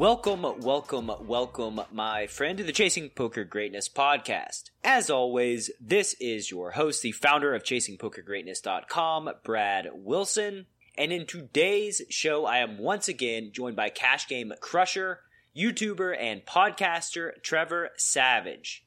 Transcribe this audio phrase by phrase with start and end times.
[0.00, 4.70] Welcome, welcome, welcome, my friend, to the Chasing Poker Greatness podcast.
[4.82, 10.64] As always, this is your host, the founder of ChasingPokerGreatness.com, Brad Wilson.
[10.96, 15.20] And in today's show, I am once again joined by Cash Game Crusher,
[15.54, 18.86] YouTuber, and podcaster Trevor Savage.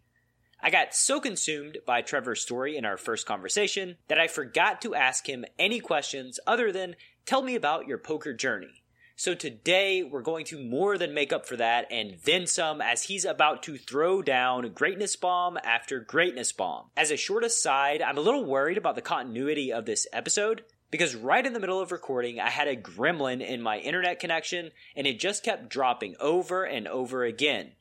[0.64, 4.95] I got so consumed by Trevor's story in our first conversation that I forgot to
[4.95, 6.95] ask him any questions other than,
[7.27, 8.83] tell me about your poker journey.
[9.16, 13.03] So today we're going to more than make up for that and then some as
[13.03, 16.88] he's about to throw down greatness bomb after greatness bomb.
[16.97, 21.16] As a short aside, I'm a little worried about the continuity of this episode because
[21.16, 25.06] right in the middle of recording, I had a gremlin in my internet connection and
[25.06, 27.73] it just kept dropping over and over again.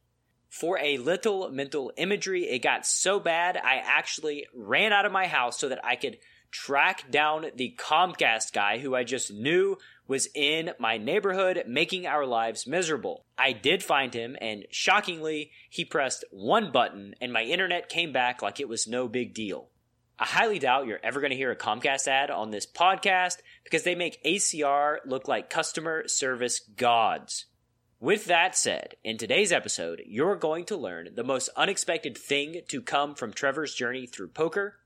[0.50, 5.28] For a little mental imagery, it got so bad I actually ran out of my
[5.28, 6.19] house so that I could
[6.50, 12.27] track down the Comcast guy who I just knew was in my neighborhood making our
[12.27, 13.25] lives miserable.
[13.39, 18.42] I did find him, and shockingly, he pressed one button and my internet came back
[18.42, 19.69] like it was no big deal.
[20.19, 23.83] I highly doubt you're ever going to hear a Comcast ad on this podcast because
[23.83, 27.47] they make ACR look like customer service gods.
[27.98, 32.83] With that said, in today's episode, you're going to learn the most unexpected thing to
[32.83, 34.77] come from Trevor's journey through poker,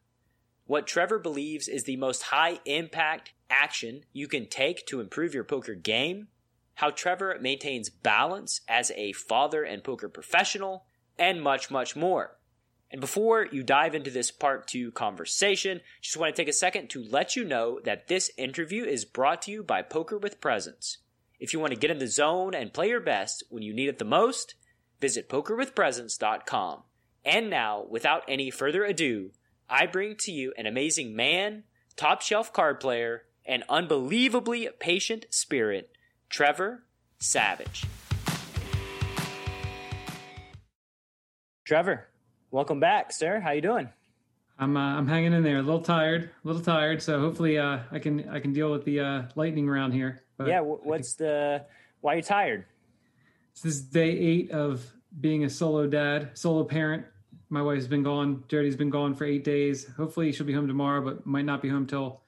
[0.67, 5.45] what Trevor believes is the most high impact action you can take to improve your
[5.45, 6.29] poker game,
[6.75, 10.85] how Trevor maintains balance as a father and poker professional,
[11.19, 12.37] and much, much more.
[12.91, 16.89] And before you dive into this part two conversation, just want to take a second
[16.91, 20.99] to let you know that this interview is brought to you by Poker with Presence.
[21.41, 23.89] If you want to get in the zone and play your best when you need
[23.89, 24.55] it the most,
[25.01, 26.83] visit pokerwithpresence.com.
[27.25, 29.33] And now, without any further ado,
[29.69, 31.65] I bring to you an amazing man,
[31.97, 35.91] top shelf card player, and unbelievably patient spirit,
[36.29, 36.83] Trevor
[37.19, 37.85] Savage.
[41.65, 42.09] Trevor,
[42.51, 43.41] welcome back, sir.
[43.41, 43.89] How you doing?
[44.59, 47.03] I'm uh, I'm hanging in there, a little tired, a little tired.
[47.03, 50.23] So hopefully, uh, I can I can deal with the uh, lightning round here.
[50.37, 51.65] But yeah, what's the
[52.01, 52.65] why are you tired?
[53.55, 54.85] This is day eight of
[55.21, 57.07] being a solo dad, solo parent
[57.49, 58.45] my wife's been gone.
[58.49, 59.87] Jody's been gone for eight days.
[59.97, 62.23] Hopefully, she'll be home tomorrow, but might not be home till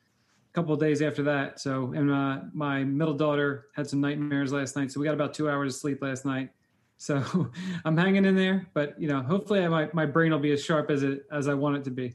[0.58, 1.60] couple days after that.
[1.60, 5.32] So, and uh, my middle daughter had some nightmares last night, so we got about
[5.32, 6.50] two hours of sleep last night.
[6.96, 7.22] So,
[7.84, 10.90] I'm hanging in there, but you know, hopefully, my my brain will be as sharp
[10.90, 12.14] as it as I want it to be.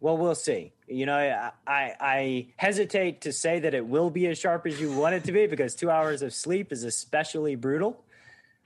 [0.00, 0.72] Well, we'll see.
[0.86, 4.78] You know, I, I, I hesitate to say that it will be as sharp as
[4.78, 8.04] you want it to be because two hours of sleep is especially brutal.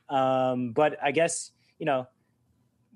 [0.09, 2.07] Um, but I guess you know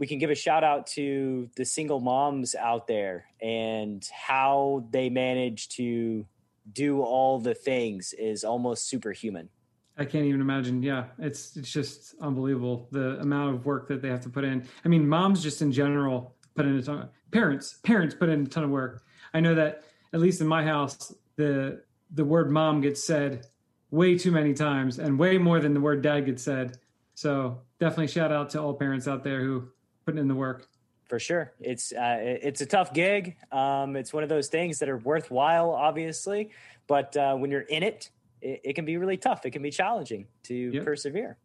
[0.02, 5.08] we can give a shout out to the single moms out there and how they
[5.08, 6.26] manage to
[6.72, 9.48] do all the things is almost superhuman.
[9.96, 10.82] I can't even imagine.
[10.82, 14.66] Yeah, it's it's just unbelievable the amount of work that they have to put in.
[14.84, 17.02] I mean, moms just in general put in a ton.
[17.02, 19.04] Of, parents parents put in a ton of work.
[19.32, 21.80] I know that at least in my house, the
[22.10, 23.46] the word mom gets said
[23.92, 26.76] way too many times and way more than the word dad gets said.
[27.14, 29.68] So definitely shout out to all parents out there who
[30.04, 30.68] putting in the work.
[31.04, 33.36] For sure, it's uh, it's a tough gig.
[33.50, 36.50] Um, it's one of those things that are worthwhile, obviously,
[36.86, 38.08] but uh, when you're in it,
[38.40, 39.44] it, it, can be really tough.
[39.44, 40.84] It can be challenging to yep.
[40.84, 41.36] persevere.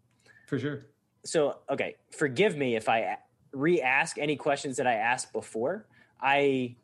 [0.48, 0.86] For sure.
[1.26, 3.18] So, okay, forgive me if I
[3.52, 5.86] re-ask any questions that I asked before.
[6.22, 6.76] I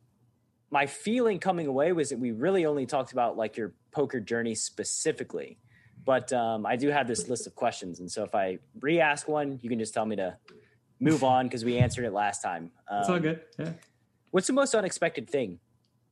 [0.70, 4.56] my feeling coming away was that we really only talked about like your poker journey
[4.56, 5.60] specifically,
[6.04, 9.60] but um, I do have this list of questions, and so if I re-ask one,
[9.62, 10.36] you can just tell me to
[11.04, 12.72] move on because we answered it last time.
[12.90, 13.42] Um, it's all good.
[13.60, 13.74] Yeah.
[14.32, 15.60] What's the most unexpected thing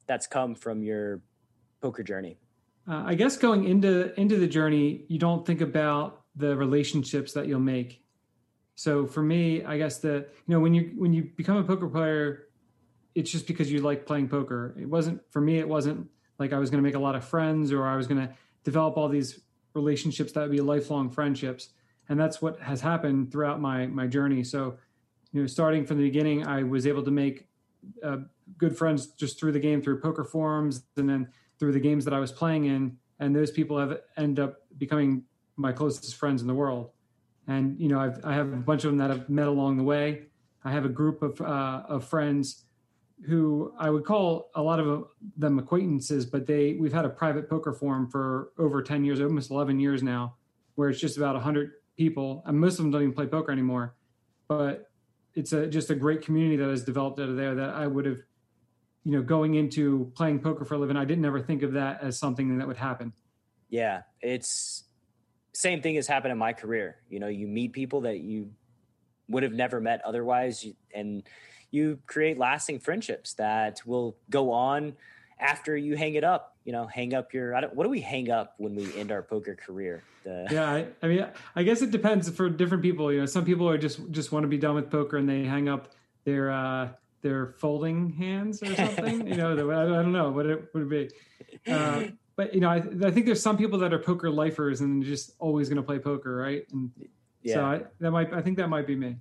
[0.08, 1.22] that's come from your
[1.82, 2.38] poker journey?
[2.88, 7.48] Uh, I guess going into into the journey, you don't think about the relationships that
[7.48, 8.04] you'll make.
[8.76, 11.88] So for me, I guess the you know when you when you become a poker
[11.88, 12.48] player,
[13.16, 14.76] it's just because you like playing poker.
[14.80, 15.60] It wasn't for me.
[15.60, 16.10] It wasn't
[16.40, 18.34] like I was going to make a lot of friends or I was going to
[18.64, 19.40] develop all these
[19.74, 21.70] relationships that would be lifelong friendships
[22.12, 24.44] and that's what has happened throughout my my journey.
[24.44, 24.78] So,
[25.32, 27.48] you know, starting from the beginning, I was able to make
[28.04, 28.18] uh,
[28.58, 32.14] good friends just through the game, through poker forums, and then through the games that
[32.14, 32.98] I was playing in.
[33.22, 35.24] And those people have end up becoming
[35.56, 36.90] my closest friends in the world.
[37.48, 39.84] and you know I've, I have a bunch of them that I've met along the
[39.84, 40.24] way.
[40.66, 42.66] I have a group of uh, of friends
[43.26, 45.08] who I would call a lot of
[45.38, 49.50] them acquaintances, but they we've had a private poker forum for over ten years, almost
[49.50, 50.36] eleven years now,
[50.76, 53.96] where it's just about hundred people, and most of them don't even play poker anymore.
[54.48, 54.90] But
[55.34, 58.06] it's a just a great community that has developed out of there that I would
[58.06, 58.20] have,
[59.04, 62.02] you know, going into playing poker for a living, I didn't ever think of that
[62.02, 63.14] as something that would happen.
[63.70, 64.84] Yeah, it's
[65.54, 66.98] same thing has happened in my career.
[67.10, 68.52] You know, you meet people that you
[69.28, 71.24] would have never met otherwise, and
[71.72, 74.94] you create lasting friendships that will go on
[75.42, 76.56] after you hang it up.
[76.64, 77.60] You know, hang up your.
[77.74, 80.04] what do we hang up when we end our poker career?
[80.24, 80.48] The...
[80.52, 83.12] Yeah, I, I, mean, I guess it depends for different people.
[83.12, 85.44] You know, some people are just just want to be done with poker and they
[85.44, 85.90] hang up
[86.24, 86.90] their uh,
[87.22, 89.28] their folding hands or something.
[89.28, 91.10] you know, I, I, don't know what it would be.
[91.68, 92.04] Uh,
[92.36, 95.34] but you know, I, I think there's some people that are poker lifers and just
[95.40, 96.66] always going to play poker, right?
[96.72, 96.92] And
[97.42, 97.56] yeah.
[97.56, 99.18] so I, that might, I think that might be me.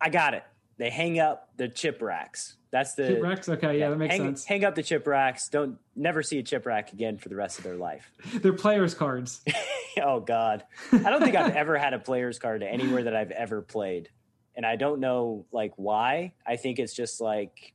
[0.00, 0.44] I got it.
[0.78, 2.56] They hang up the chip racks.
[2.70, 3.48] That's the chip racks.
[3.48, 4.44] Okay, yeah, yeah that makes hang, sense.
[4.44, 5.48] Hang up the chip racks.
[5.48, 8.10] Don't never see a chip rack again for the rest of their life.
[8.34, 9.42] They're players cards.
[10.02, 13.60] oh God, I don't think I've ever had a players card anywhere that I've ever
[13.60, 14.08] played,
[14.54, 16.34] and I don't know like why.
[16.46, 17.74] I think it's just like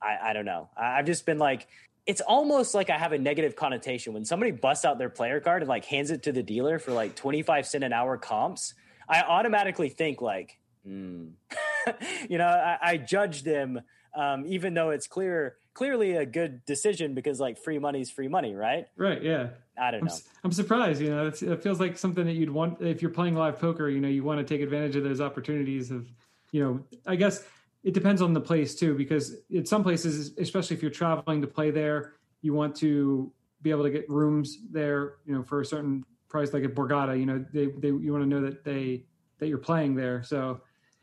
[0.00, 0.68] I, I don't know.
[0.76, 1.66] I've just been like
[2.06, 5.62] it's almost like I have a negative connotation when somebody busts out their player card
[5.62, 8.74] and like hands it to the dealer for like 25 cent an hour comps.
[9.08, 11.32] I automatically think like, mm.
[12.28, 13.80] you know, I, I judge them,
[14.14, 18.28] um, even though it's clear, clearly a good decision because like free money is free
[18.28, 18.86] money, right?
[18.96, 19.22] Right.
[19.22, 19.48] Yeah.
[19.78, 20.14] I don't I'm, know.
[20.44, 21.00] I'm surprised.
[21.00, 23.88] You know, it feels like something that you'd want if you're playing live poker.
[23.88, 26.08] You know, you want to take advantage of those opportunities of,
[26.52, 27.44] you know, I guess
[27.84, 31.46] it depends on the place too, because in some places, especially if you're traveling to
[31.46, 35.64] play there, you want to be able to get rooms there, you know, for a
[35.64, 39.04] certain price, like at Borgata, you know, they, they, you want to know that they,
[39.38, 40.22] that you're playing there.
[40.22, 40.60] So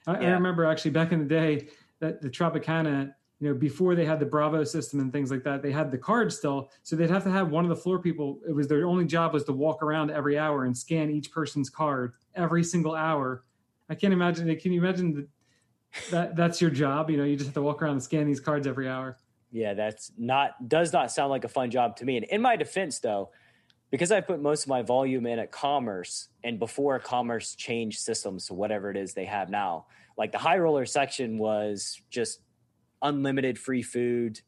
[0.07, 0.29] I, yeah.
[0.29, 1.67] I remember actually back in the day
[1.99, 5.61] that the Tropicana, you know, before they had the Bravo system and things like that,
[5.61, 6.69] they had the card still.
[6.83, 8.39] So they'd have to have one of the floor people.
[8.47, 11.69] It was their only job was to walk around every hour and scan each person's
[11.69, 13.43] card every single hour.
[13.89, 14.49] I can't imagine.
[14.49, 14.61] It.
[14.61, 15.27] Can you imagine
[16.09, 17.09] that that's your job.
[17.09, 19.17] You know, you just have to walk around and scan these cards every hour.
[19.51, 22.17] Yeah, that's not does not sound like a fun job to me.
[22.17, 23.29] And in my defense, though,
[23.93, 28.47] because I put most of my volume in at Commerce, and before Commerce changed systems
[28.47, 29.85] to whatever it is they have now,
[30.17, 32.39] like the high roller section was just
[33.03, 34.41] unlimited free food,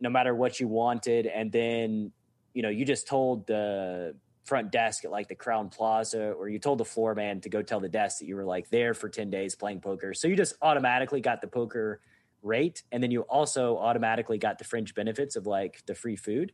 [0.00, 2.10] no matter what you wanted, and then
[2.54, 6.58] you know you just told the front desk at like the Crowne Plaza, or you
[6.58, 9.08] told the floor man to go tell the desk that you were like there for
[9.08, 10.12] 10 days playing poker.
[10.12, 12.00] So you just automatically got the poker
[12.42, 12.82] rate.
[12.90, 16.50] And then you also automatically got the fringe benefits of like the free food.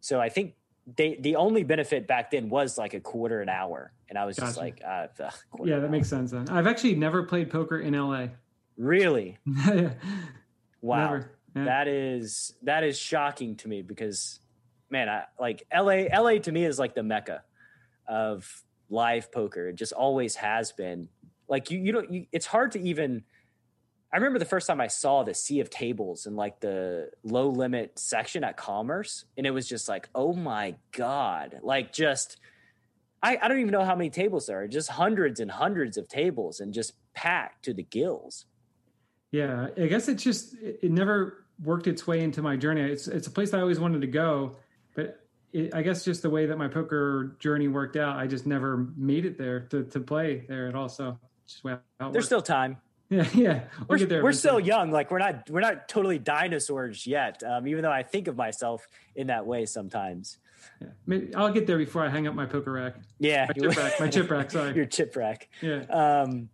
[0.00, 0.54] So I think
[0.96, 3.92] they, the only benefit back then was like a quarter an hour.
[4.08, 4.48] And I was gotcha.
[4.48, 5.32] just like, uh, ugh,
[5.64, 6.48] yeah, that makes sense then.
[6.48, 8.28] I've actually never played poker in LA.
[8.76, 9.38] Really?
[9.46, 9.94] yeah.
[10.80, 11.20] Wow.
[11.56, 11.64] Yeah.
[11.64, 14.40] That is, that is shocking to me because
[14.94, 16.04] man, I like LA.
[16.12, 17.42] LA to me is like the mecca
[18.06, 19.68] of live poker.
[19.68, 21.08] It just always has been.
[21.48, 22.10] Like you, you don't.
[22.10, 23.24] You, it's hard to even.
[24.14, 27.48] I remember the first time I saw the sea of tables in like the low
[27.48, 31.58] limit section at Commerce, and it was just like, oh my god!
[31.64, 32.36] Like just,
[33.20, 34.68] I, I don't even know how many tables there are.
[34.68, 38.46] Just hundreds and hundreds of tables, and just packed to the gills.
[39.32, 42.82] Yeah, I guess it just it never worked its way into my journey.
[42.82, 44.58] It's it's a place I always wanted to go,
[44.94, 48.46] but it, I guess just the way that my poker journey worked out, I just
[48.46, 50.88] never made it there to, to play there at all.
[50.88, 52.24] So just there's worked.
[52.26, 52.76] still time.
[53.10, 53.64] Yeah, yeah.
[53.88, 54.90] We'll we're we're still young.
[54.90, 57.42] Like we're not we're not totally dinosaurs yet.
[57.42, 60.38] Um, even though I think of myself in that way sometimes.
[60.80, 62.96] Yeah, Maybe I'll get there before I hang up my poker rack.
[63.18, 64.00] Yeah, my chip rack.
[64.00, 64.50] My chip rack.
[64.50, 65.48] Sorry, your chip rack.
[65.60, 65.82] Yeah.
[65.90, 66.48] Um,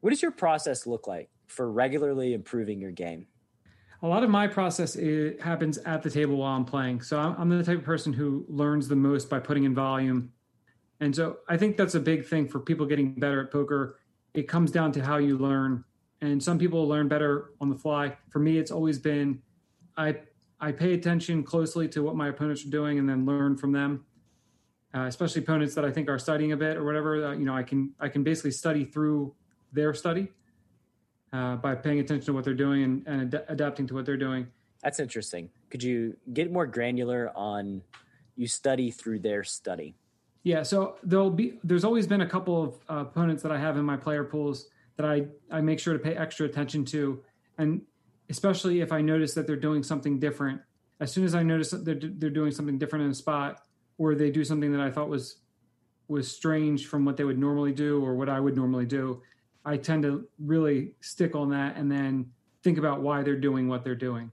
[0.00, 3.26] what does your process look like for regularly improving your game?
[4.02, 7.02] a lot of my process it happens at the table while I'm playing.
[7.02, 10.30] So I'm, I'm, the type of person who learns the most by putting in volume.
[11.00, 13.98] And so I think that's a big thing for people getting better at poker.
[14.34, 15.84] It comes down to how you learn.
[16.20, 18.16] And some people learn better on the fly.
[18.30, 19.42] For me, it's always been
[19.96, 20.16] I
[20.60, 24.04] I pay attention closely to what my opponents are doing and then learn from them.
[24.94, 27.26] Uh, especially opponents that I think are studying a bit or whatever.
[27.26, 29.34] Uh, you know, I can I can basically study through
[29.72, 30.28] their study
[31.32, 34.16] uh, by paying attention to what they're doing and, and ad- adapting to what they're
[34.16, 34.46] doing.
[34.82, 35.50] That's interesting.
[35.70, 37.82] Could you get more granular on
[38.36, 39.94] you study through their study?
[40.48, 43.76] Yeah, so there'll be there's always been a couple of uh, opponents that I have
[43.76, 47.22] in my player pools that I I make sure to pay extra attention to,
[47.58, 47.82] and
[48.30, 50.62] especially if I notice that they're doing something different.
[51.00, 53.60] As soon as I notice that they're they're doing something different in a spot,
[53.98, 55.36] or they do something that I thought was
[56.08, 59.20] was strange from what they would normally do or what I would normally do,
[59.66, 63.84] I tend to really stick on that and then think about why they're doing what
[63.84, 64.32] they're doing.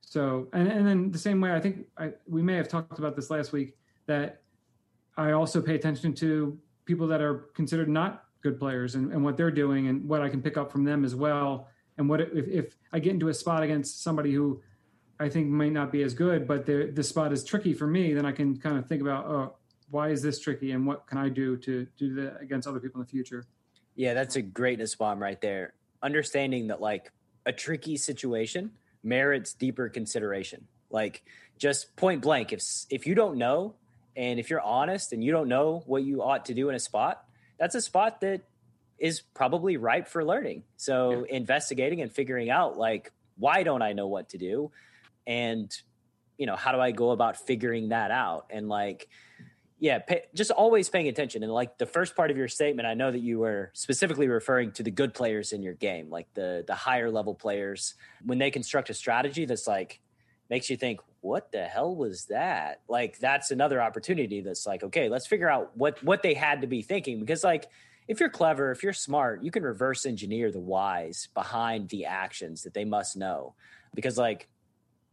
[0.00, 3.14] So, and, and then the same way, I think I, we may have talked about
[3.14, 4.40] this last week that
[5.18, 9.36] I also pay attention to people that are considered not good players and, and what
[9.36, 11.68] they're doing and what I can pick up from them as well.
[11.98, 14.62] And what if, if I get into a spot against somebody who
[15.18, 18.24] I think might not be as good, but the spot is tricky for me, then
[18.24, 19.56] I can kind of think about, oh,
[19.90, 23.00] why is this tricky and what can I do to do that against other people
[23.00, 23.44] in the future?
[23.96, 25.72] Yeah, that's a greatness bomb right there.
[26.02, 27.10] Understanding that like
[27.44, 28.70] a tricky situation
[29.02, 30.68] merits deeper consideration.
[30.90, 31.24] Like
[31.58, 33.74] just point blank, if if you don't know
[34.18, 36.80] and if you're honest and you don't know what you ought to do in a
[36.80, 37.24] spot,
[37.56, 38.42] that's a spot that
[38.98, 40.64] is probably ripe for learning.
[40.76, 41.36] So yeah.
[41.36, 44.72] investigating and figuring out like why don't I know what to do
[45.24, 45.72] and
[46.36, 49.08] you know how do I go about figuring that out and like
[49.80, 51.44] yeah, pay, just always paying attention.
[51.44, 54.72] And like the first part of your statement, I know that you were specifically referring
[54.72, 57.94] to the good players in your game, like the the higher level players.
[58.24, 60.00] When they construct a strategy that's like
[60.50, 62.80] makes you think, what the hell was that?
[62.88, 64.40] Like that's another opportunity.
[64.40, 67.66] That's like, okay, let's figure out what what they had to be thinking because like
[68.06, 72.62] if you're clever, if you're smart, you can reverse engineer the whys behind the actions
[72.62, 73.54] that they must know.
[73.94, 74.48] Because like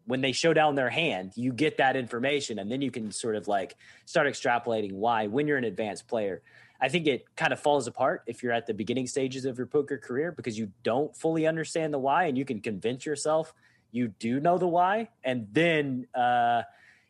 [0.05, 3.35] when they show down their hand, you get that information and then you can sort
[3.35, 3.75] of like
[4.05, 6.41] start extrapolating why when you're an advanced player.
[6.79, 9.67] I think it kind of falls apart if you're at the beginning stages of your
[9.67, 13.53] poker career because you don't fully understand the why and you can convince yourself
[13.95, 15.09] you do know the why.
[15.23, 16.63] And then uh,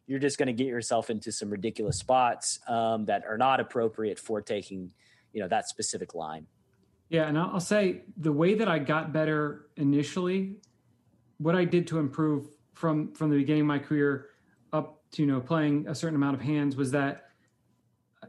[0.08, 4.20] you're just going to get yourself into some ridiculous spots um, that are not appropriate
[4.20, 4.92] for taking,
[5.34, 6.46] you know, that specific line.
[7.10, 7.27] Yeah.
[7.27, 10.58] And I'll say the way that I got better initially,
[11.38, 14.27] what I did to improve from from the beginning of my career
[14.74, 17.30] up to you know playing a certain amount of hands was that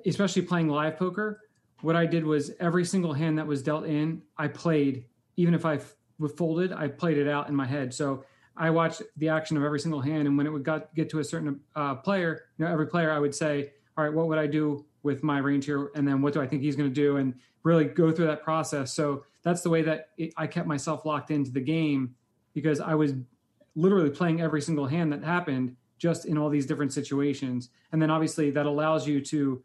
[0.06, 1.40] especially playing live poker
[1.80, 5.04] what i did was every single hand that was dealt in i played
[5.36, 5.80] even if I
[6.36, 8.24] folded i played it out in my head so
[8.56, 11.18] i watched the action of every single hand and when it would got, get to
[11.18, 14.38] a certain uh, player you know every player i would say all right what would
[14.38, 15.90] i do with my range here?
[15.94, 17.16] And then what do i think he's going to do?
[17.16, 17.32] And
[17.62, 18.92] really go through that process.
[18.92, 22.14] So that's the way that it, i kept myself locked into the game
[22.52, 23.14] because i was
[23.74, 27.70] literally playing every single hand that happened just in all these different situations.
[27.92, 29.62] And then obviously that allows you to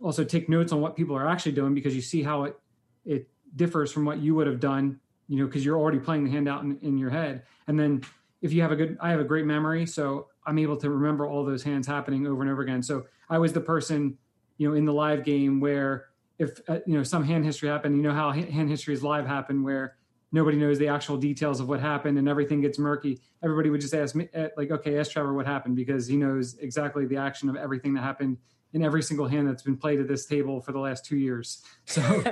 [0.00, 2.56] also take notes on what people are actually doing because you see how it
[3.04, 5.00] it differs from what you would have done,
[5.30, 7.44] you know, because you're already playing the hand out in, in your head.
[7.68, 8.02] And then
[8.42, 11.24] if you have a good I have a great memory, so I'm able to remember
[11.24, 12.82] all those hands happening over and over again.
[12.82, 14.18] So I was the person,
[14.58, 16.06] you know, in the live game where
[16.40, 19.24] if uh, you know some hand history happened, you know how hand history is live
[19.24, 19.96] happen where
[20.32, 23.20] nobody knows the actual details of what happened and everything gets murky.
[23.44, 26.56] Everybody would just ask me, eh, like, okay, ask Trevor what happened because he knows
[26.58, 28.36] exactly the action of everything that happened
[28.72, 31.62] in every single hand that's been played at this table for the last two years.
[31.86, 32.22] So,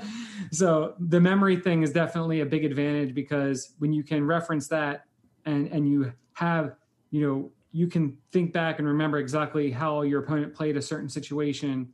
[0.52, 5.04] so the memory thing is definitely a big advantage because when you can reference that
[5.46, 6.76] and and you have,
[7.10, 11.08] you know, you can think back and remember exactly how your opponent played a certain
[11.08, 11.92] situation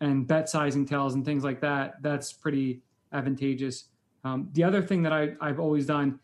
[0.00, 2.02] and bet sizing tells and things like that.
[2.02, 2.82] That's pretty
[3.12, 3.84] advantageous.
[4.24, 6.18] Um, the other thing that I, I've always done,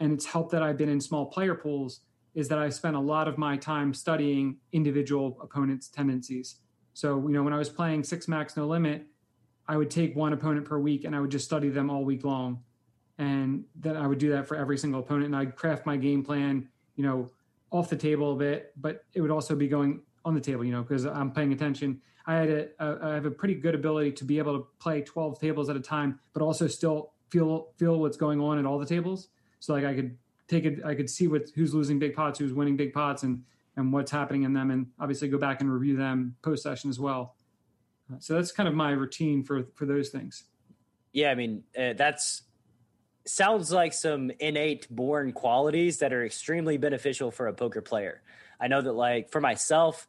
[0.00, 2.00] and it's helped that I've been in small player pools,
[2.34, 6.56] is that I spent a lot of my time studying individual opponents' tendencies.
[6.94, 9.06] So, you know, when I was playing six max no limit,
[9.68, 12.24] I would take one opponent per week and I would just study them all week
[12.24, 12.62] long.
[13.18, 15.26] And then I would do that for every single opponent.
[15.26, 17.28] And I'd craft my game plan, you know,
[17.70, 20.72] off the table a bit, but it would also be going on the table, you
[20.72, 22.00] know, because I'm paying attention.
[22.26, 25.02] I had a, a, I have a pretty good ability to be able to play
[25.02, 28.78] 12 tables at a time, but also still feel feel what's going on at all
[28.78, 29.28] the tables.
[29.60, 30.16] So like I could
[30.48, 33.42] take it, I could see what who's losing big pots, who's winning big pots, and
[33.76, 37.00] and what's happening in them, and obviously go back and review them post session as
[37.00, 37.36] well.
[38.18, 40.44] So that's kind of my routine for for those things.
[41.12, 42.42] Yeah, I mean uh, that's
[43.24, 48.22] sounds like some innate born qualities that are extremely beneficial for a poker player.
[48.60, 50.08] I know that like for myself,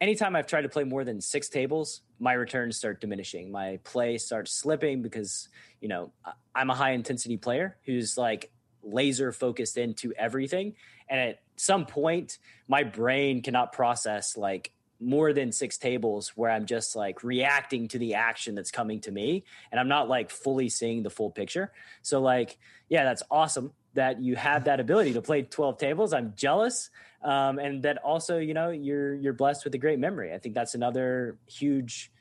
[0.00, 3.50] anytime I've tried to play more than six tables, my returns start diminishing.
[3.50, 5.48] My play starts slipping because,
[5.80, 6.12] you know,
[6.54, 8.50] I'm a high intensity player who's like
[8.82, 10.74] laser focused into everything.
[11.08, 16.64] And at some point, my brain cannot process like more than six tables where I'm
[16.64, 20.68] just like reacting to the action that's coming to me and I'm not like fully
[20.70, 21.72] seeing the full picture.
[22.02, 22.56] So, like,
[22.88, 26.12] yeah, that's awesome that you have that ability to play 12 tables.
[26.12, 26.90] I'm jealous
[27.26, 30.32] um, and that also you know you're you're blessed with a great memory.
[30.32, 32.12] I think that's another huge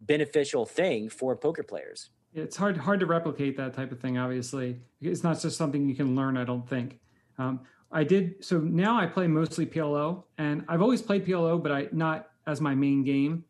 [0.00, 2.10] beneficial thing for poker players.
[2.34, 4.18] It's hard hard to replicate that type of thing.
[4.18, 6.36] Obviously, it's not just something you can learn.
[6.36, 6.98] I don't think.
[7.38, 7.60] Um,
[7.92, 8.98] I did so now.
[8.98, 13.04] I play mostly PLO, and I've always played PLO, but I not as my main
[13.04, 13.44] game.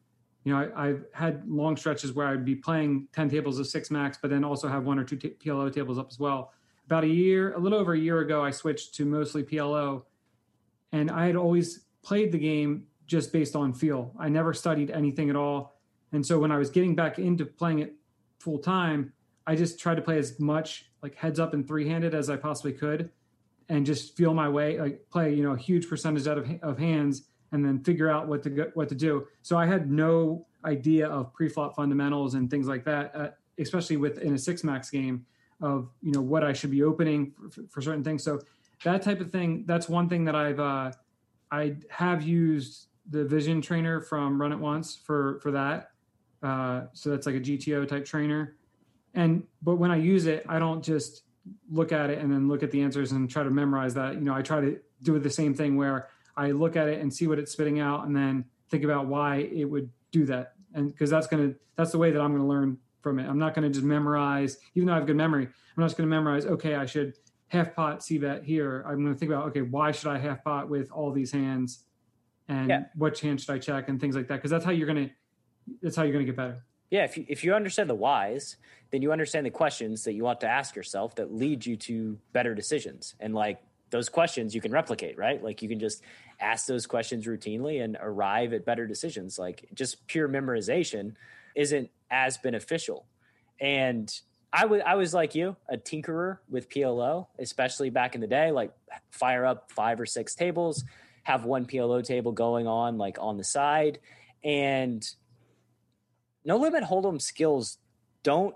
[0.44, 3.90] you know, I, have had long stretches where I'd be playing 10 tables of six
[3.90, 6.52] max, but then also have one or two t- PLO tables up as well.
[6.87, 10.02] About a year, a little over a year ago, I switched to mostly PLO.
[10.90, 14.12] And I had always played the game just based on feel.
[14.18, 15.80] I never studied anything at all.
[16.11, 17.94] And so when I was getting back into playing it
[18.40, 19.12] full time,
[19.46, 22.37] I just tried to play as much like heads up and three handed as I
[22.37, 23.11] possibly could
[23.69, 26.78] and just feel my way, like play, you know, a huge percentage out of, of
[26.78, 29.26] hands and then figure out what to go, what to do.
[29.42, 33.28] So I had no idea of pre-flop fundamentals and things like that, uh,
[33.59, 35.26] especially within a six max game
[35.61, 38.25] of you know what I should be opening for, for, certain things.
[38.25, 38.40] So
[38.85, 40.92] that type of thing, that's one thing that I've uh,
[41.50, 45.90] I have used the Vision trainer from Run It Once for for that.
[46.42, 48.57] Uh, so that's like a GTO type trainer.
[49.14, 51.23] And but when I use it, I don't just
[51.70, 54.14] look at it and then look at the answers and try to memorize that.
[54.14, 57.12] You know, I try to do the same thing where I look at it and
[57.12, 60.54] see what it's spitting out, and then think about why it would do that.
[60.75, 63.28] And because that's gonna that's the way that I'm gonna learn from it.
[63.28, 65.44] I'm not gonna just memorize, even though I have good memory.
[65.44, 66.46] I'm not just gonna memorize.
[66.46, 67.14] Okay, I should
[67.49, 68.84] half pot see that here.
[68.87, 71.84] I'm gonna think about okay, why should I half pot with all these hands,
[72.49, 72.84] and yeah.
[72.94, 74.37] what hand should I check and things like that.
[74.37, 75.11] Because that's how you're gonna
[75.82, 76.64] that's how you're gonna get better.
[76.92, 78.58] Yeah, if you, if you understand the whys,
[78.90, 82.18] then you understand the questions that you want to ask yourself that lead you to
[82.34, 83.14] better decisions.
[83.18, 85.42] And like those questions you can replicate, right?
[85.42, 86.02] Like you can just
[86.38, 89.38] ask those questions routinely and arrive at better decisions.
[89.38, 91.14] Like just pure memorization
[91.56, 93.06] isn't as beneficial.
[93.58, 94.14] And
[94.52, 98.50] I was I was like you, a tinkerer with PLO, especially back in the day,
[98.52, 98.70] like
[99.11, 100.84] fire up five or six tables,
[101.22, 103.99] have one PLO table going on like on the side
[104.44, 105.08] and
[106.44, 107.78] no limit hold'em skills
[108.22, 108.54] don't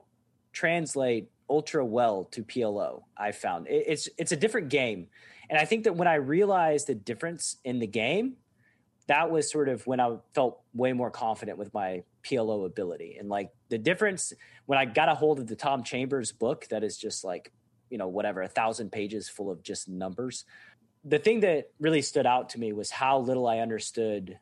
[0.53, 3.03] translate ultra well to PLO.
[3.17, 5.09] I found it's it's a different game,
[5.49, 8.37] and I think that when I realized the difference in the game,
[9.07, 13.17] that was sort of when I felt way more confident with my PLO ability.
[13.19, 14.33] And like the difference
[14.67, 17.53] when I got a hold of the Tom Chambers book, that is just like
[17.91, 20.45] you know whatever a thousand pages full of just numbers.
[21.05, 24.41] The thing that really stood out to me was how little I understood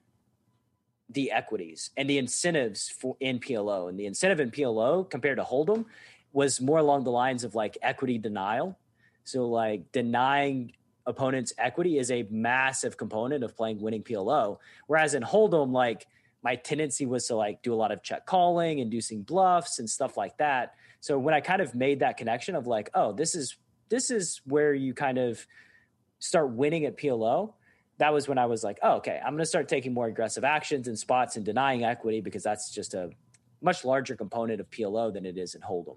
[1.11, 3.89] the equities and the incentives for in PLO.
[3.89, 5.85] And the incentive in PLO compared to Hold'em
[6.33, 8.79] was more along the lines of like equity denial.
[9.25, 10.73] So like denying
[11.07, 14.59] opponent's equity is a massive component of playing winning PLO.
[14.87, 16.07] Whereas in Hold'em, like
[16.43, 20.17] my tendency was to like do a lot of check calling, inducing bluffs and stuff
[20.17, 20.75] like that.
[21.01, 23.57] So when I kind of made that connection of like, oh, this is
[23.89, 25.47] this is where you kind of
[26.19, 27.53] start winning at PLO.
[27.99, 30.45] That was when I was like, oh, okay, I'm going to start taking more aggressive
[30.45, 33.11] actions and spots and denying equity because that's just a
[33.63, 35.97] much larger component of PLO than it is in Hold'em.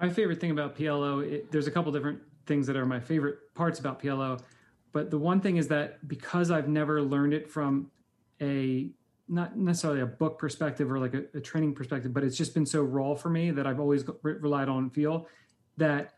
[0.00, 3.54] My favorite thing about PLO, it, there's a couple different things that are my favorite
[3.54, 4.40] parts about PLO,
[4.92, 7.90] but the one thing is that because I've never learned it from
[8.40, 8.90] a
[9.28, 12.64] not necessarily a book perspective or like a, a training perspective, but it's just been
[12.64, 15.26] so raw for me that I've always re- relied on feel
[15.76, 16.14] that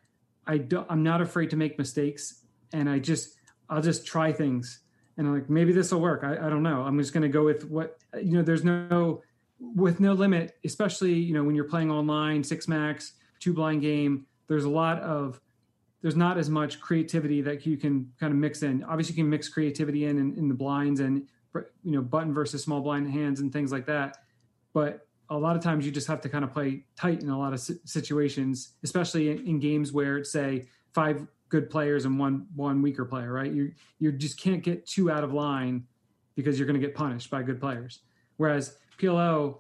[0.46, 3.37] I do, I'm not afraid to make mistakes, and I just
[3.70, 4.80] I'll just try things,
[5.16, 6.24] and I'm like maybe this will work.
[6.24, 6.83] I, I don't know.
[6.83, 8.42] I'm just going to go with what you know.
[8.42, 9.22] There's no
[9.61, 14.26] with no limit, especially you know when you're playing online six max two blind game,
[14.48, 15.40] there's a lot of
[16.02, 18.83] there's not as much creativity that you can kind of mix in.
[18.85, 22.62] Obviously, you can mix creativity in, in in, the blinds and you know button versus
[22.62, 24.18] small blind hands and things like that.
[24.72, 27.38] But a lot of times you just have to kind of play tight in a
[27.38, 32.46] lot of situations, especially in, in games where it's say five good players and one
[32.54, 33.32] one weaker player.
[33.32, 33.52] Right?
[33.52, 35.84] You you just can't get too out of line
[36.34, 38.00] because you're going to get punished by good players.
[38.38, 39.58] Whereas PLO,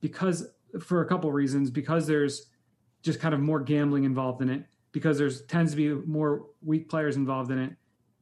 [0.00, 0.48] because
[0.80, 2.46] for a couple reasons, because there's
[3.02, 6.88] just kind of more gambling involved in it because there's tends to be more weak
[6.88, 7.72] players involved in it.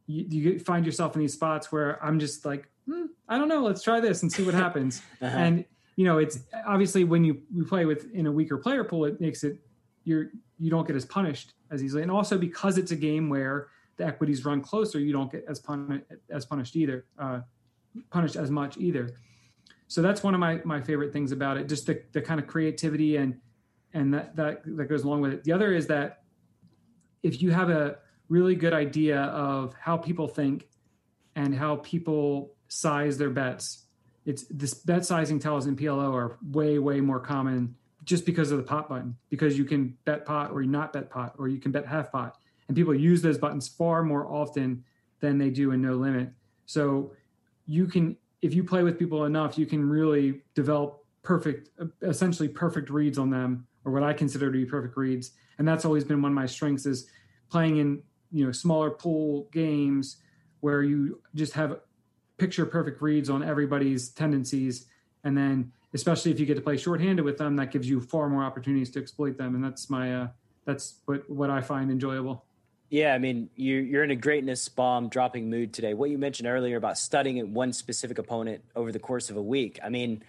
[0.07, 3.63] You, you find yourself in these spots where I'm just like, hmm, I don't know,
[3.63, 5.03] let's try this and see what happens.
[5.23, 5.37] uh-huh.
[5.37, 9.05] And you know, it's obviously when you, you play with in a weaker player pool,
[9.05, 9.59] it makes it
[10.05, 13.69] you're you don't get as punished as easily, and also because it's a game where
[13.97, 17.41] the equities run closer, you don't get as punished as punished either, uh,
[18.11, 19.11] punished as much either.
[19.89, 22.47] So that's one of my my favorite things about it, just the the kind of
[22.47, 23.39] creativity and
[23.95, 25.45] and that that that goes along with it.
[25.45, 26.23] The other is that
[27.23, 30.69] if you have a really good idea of how people think
[31.37, 33.87] and how people size their bets,
[34.25, 38.59] it's this bet sizing tells in PLO are way way more common just because of
[38.59, 41.73] the pot button because you can bet pot or not bet pot or you can
[41.73, 42.37] bet half pot.
[42.69, 44.85] And people use those buttons far more often
[45.21, 46.31] than they do in no limit.
[46.67, 47.13] So
[47.67, 51.71] you can if you play with people enough you can really develop perfect
[52.03, 55.33] essentially perfect reads on them or what I consider to be perfect reads.
[55.59, 57.09] And that's always been one of my strengths is
[57.51, 60.19] playing in, you know, smaller pool games
[60.61, 61.81] where you just have
[62.39, 64.87] picture perfect reads on everybody's tendencies.
[65.25, 68.29] And then, especially if you get to play shorthanded with them, that gives you far
[68.29, 69.55] more opportunities to exploit them.
[69.55, 70.29] And that's my, uh,
[70.65, 72.45] that's what, what I find enjoyable.
[72.89, 75.95] Yeah, I mean, you're, you're in a greatness bomb dropping mood today.
[75.95, 79.79] What you mentioned earlier about studying one specific opponent over the course of a week,
[79.83, 80.23] I mean,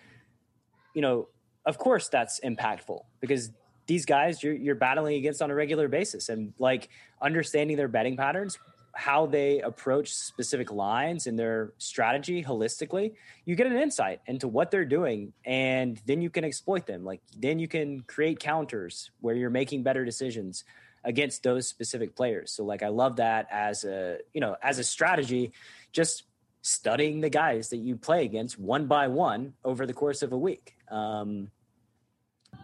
[0.94, 1.28] you know,
[1.66, 3.52] of course that's impactful because
[3.86, 6.90] these guys you're, you're battling against on a regular basis and like
[7.22, 8.58] understanding their betting patterns
[8.94, 13.14] how they approach specific lines and their strategy holistically,
[13.46, 17.04] you get an insight into what they're doing and then you can exploit them.
[17.04, 20.64] Like then you can create counters where you're making better decisions
[21.04, 22.52] against those specific players.
[22.52, 25.54] So like I love that as a, you know, as a strategy,
[25.92, 26.24] just
[26.62, 30.38] studying the guys that you play against one by one over the course of a
[30.38, 30.76] week.
[30.90, 31.50] Um,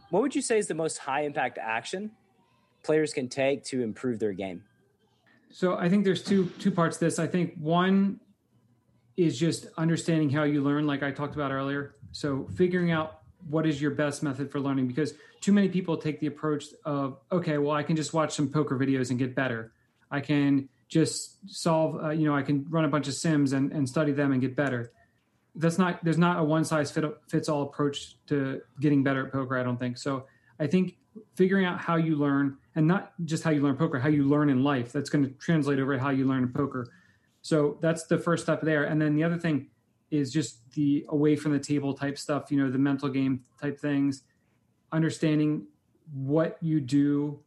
[0.09, 2.11] what would you say is the most high impact action
[2.83, 4.63] players can take to improve their game?
[5.51, 7.19] So I think there's two two parts to this.
[7.19, 8.19] I think one
[9.17, 11.95] is just understanding how you learn, like I talked about earlier.
[12.11, 16.19] So figuring out what is your best method for learning, because too many people take
[16.19, 19.73] the approach of, okay, well, I can just watch some poker videos and get better.
[20.11, 23.71] I can just solve, uh, you know, I can run a bunch of sims and,
[23.71, 24.91] and study them and get better.
[25.55, 29.31] That's not, there's not a one size fit, fits all approach to getting better at
[29.31, 29.97] poker, I don't think.
[29.97, 30.25] So
[30.59, 30.97] I think
[31.35, 34.49] figuring out how you learn and not just how you learn poker, how you learn
[34.49, 34.91] in life.
[34.91, 36.91] That's going to translate over how you learn poker.
[37.41, 38.85] So that's the first step there.
[38.85, 39.67] And then the other thing
[40.11, 43.79] is just the away from the table type stuff, you know, the mental game type
[43.79, 44.23] things,
[44.91, 45.67] understanding
[46.13, 47.39] what you do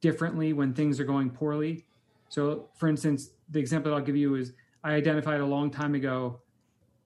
[0.00, 1.84] differently when things are going poorly.
[2.28, 5.94] So, for instance, the example that I'll give you is I identified a long time
[5.94, 6.40] ago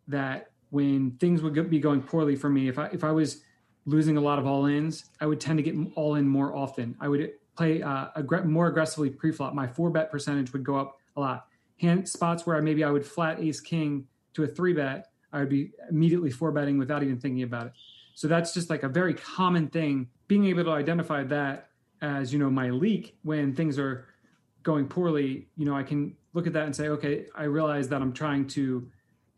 [0.09, 3.43] that when things would be going poorly for me, if I if I was
[3.87, 6.97] losing a lot of all ins, I would tend to get all in more often.
[7.01, 9.55] I would play uh, ag- more aggressively pre-flop.
[9.55, 11.47] My four bet percentage would go up a lot.
[11.81, 15.49] Hand spots where maybe I would flat ace king to a three bet, I would
[15.49, 17.73] be immediately four betting without even thinking about it.
[18.15, 20.09] So that's just like a very common thing.
[20.29, 21.69] Being able to identify that
[22.03, 24.07] as you know my leak when things are
[24.63, 28.03] going poorly, you know I can look at that and say, okay, I realize that
[28.03, 28.89] I'm trying to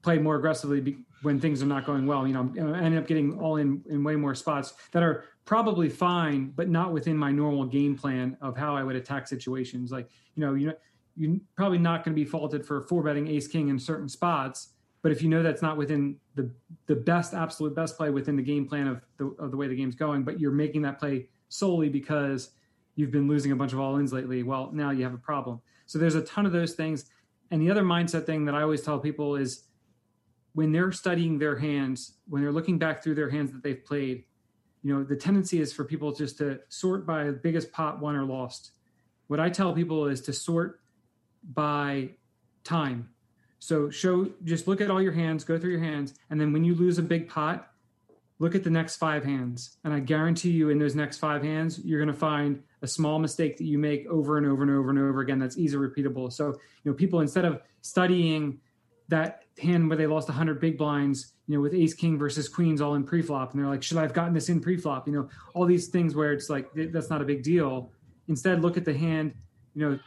[0.03, 2.27] play more aggressively when things are not going well.
[2.27, 5.89] You know, I end up getting all in in way more spots that are probably
[5.89, 9.91] fine, but not within my normal game plan of how I would attack situations.
[9.91, 10.75] Like, you know, you know,
[11.17, 14.69] you're probably not going to be faulted for four betting ace king in certain spots.
[15.03, 16.51] But if you know that's not within the
[16.87, 19.75] the best absolute best play within the game plan of the of the way the
[19.75, 22.51] game's going, but you're making that play solely because
[22.95, 25.61] you've been losing a bunch of all ins lately, well, now you have a problem.
[25.87, 27.07] So there's a ton of those things.
[27.51, 29.65] And the other mindset thing that I always tell people is
[30.55, 34.25] when they're studying their hands, when they're looking back through their hands that they've played,
[34.83, 38.25] you know, the tendency is for people just to sort by biggest pot won or
[38.25, 38.73] lost.
[39.29, 40.81] What I tell people is to sort
[41.55, 42.11] by
[42.65, 43.09] time.
[43.59, 46.65] So show just look at all your hands, go through your hands, and then when
[46.65, 47.71] you lose a big pot,
[48.41, 49.77] look at the next five hands.
[49.85, 53.57] And I guarantee you in those next five hands, you're gonna find a small mistake
[53.59, 56.33] that you make over and over and over and over again that's easily repeatable.
[56.33, 58.59] So, you know, people instead of studying
[59.09, 62.81] that hand where they lost 100 big blinds, you know, with ace king versus queens
[62.81, 63.53] all in pre-flop.
[63.53, 65.07] And they're like, should I have gotten this in pre-flop?
[65.07, 67.91] You know, all these things where it's like, that's not a big deal.
[68.29, 69.35] Instead, look at the hand,
[69.75, 69.99] you know,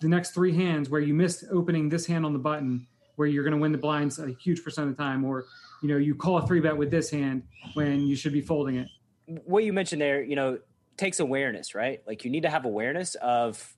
[0.00, 3.44] the next three hands where you missed opening this hand on the button, where you're
[3.44, 5.44] going to win the blinds a huge percent of the time, or,
[5.80, 8.76] you know, you call a three bet with this hand when you should be folding
[8.76, 8.88] it.
[9.26, 10.58] What you mentioned there, you know,
[10.96, 12.02] takes awareness, right?
[12.06, 13.74] Like you need to have awareness of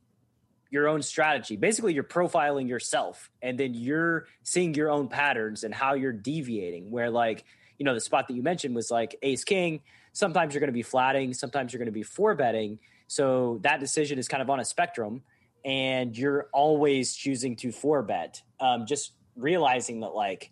[0.74, 1.54] your own strategy.
[1.56, 6.90] Basically, you're profiling yourself and then you're seeing your own patterns and how you're deviating.
[6.90, 7.44] Where, like,
[7.78, 9.82] you know, the spot that you mentioned was like ace king.
[10.12, 12.80] Sometimes you're going to be flatting, sometimes you're going to be four betting.
[13.06, 15.22] So that decision is kind of on a spectrum,
[15.64, 18.42] and you're always choosing to four bet.
[18.58, 20.50] Um, just realizing that, like,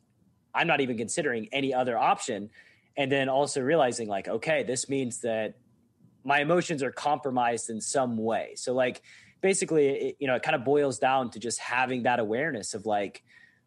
[0.54, 2.50] I'm not even considering any other option.
[2.96, 5.54] And then also realizing, like, okay, this means that
[6.22, 8.52] my emotions are compromised in some way.
[8.54, 9.02] So, like,
[9.42, 12.86] basically, it, you know, it kind of boils down to just having that awareness of
[12.86, 13.22] like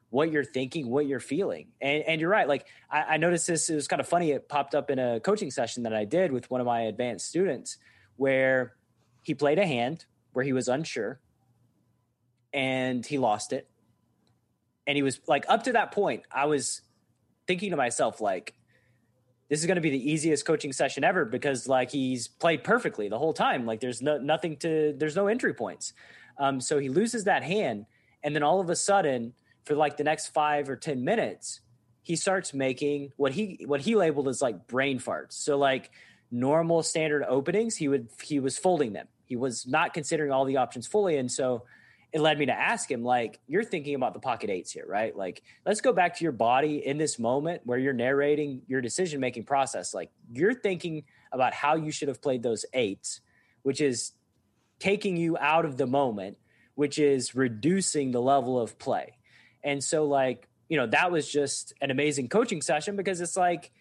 [0.10, 1.68] what you're thinking, what you're feeling.
[1.82, 2.48] And, and you're right.
[2.48, 4.32] Like I, I noticed this, it was kind of funny.
[4.32, 7.28] It popped up in a coaching session that I did with one of my advanced
[7.28, 7.78] students
[8.16, 8.74] where
[9.22, 11.20] he played a hand where he was unsure
[12.54, 13.70] and he lost it.
[14.88, 16.82] And he was like, up to that point, I was
[17.48, 18.54] thinking to myself, like,
[19.50, 23.10] this is going to be the easiest coaching session ever because like he's played perfectly
[23.10, 23.66] the whole time.
[23.66, 25.94] Like there's no nothing to there's no entry points.
[26.38, 27.86] Um, so he loses that hand,
[28.24, 31.62] and then all of a sudden, for like the next five or ten minutes,
[32.02, 35.34] he starts making what he what he labeled as like brain farts.
[35.34, 35.92] So like
[36.32, 39.08] normal standard openings, he would he was folding them.
[39.26, 41.64] He was not considering all the options fully, and so
[42.16, 45.14] it led me to ask him, like, you're thinking about the pocket eights here, right?
[45.14, 49.20] Like, let's go back to your body in this moment where you're narrating your decision
[49.20, 49.94] making process.
[49.94, 53.20] Like, you're thinking about how you should have played those eights,
[53.64, 54.14] which is
[54.80, 56.38] taking you out of the moment,
[56.76, 59.18] which is reducing the level of play.
[59.62, 63.74] And so, like, you know, that was just an amazing coaching session because it's like,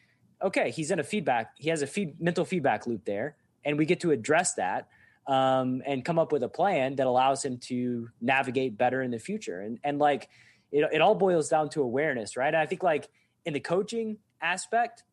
[0.43, 3.87] okay, he's in a feedback, he has a feed, mental feedback loop there, and we
[3.87, 4.89] get to address that
[5.27, 9.19] um, and come up with a plan that allows him to navigate better in the
[9.19, 9.61] future.
[9.61, 10.29] And and like
[10.73, 12.49] it, it all boils down to awareness, right?
[12.49, 13.09] And I think like
[13.45, 15.05] in the coaching aspect,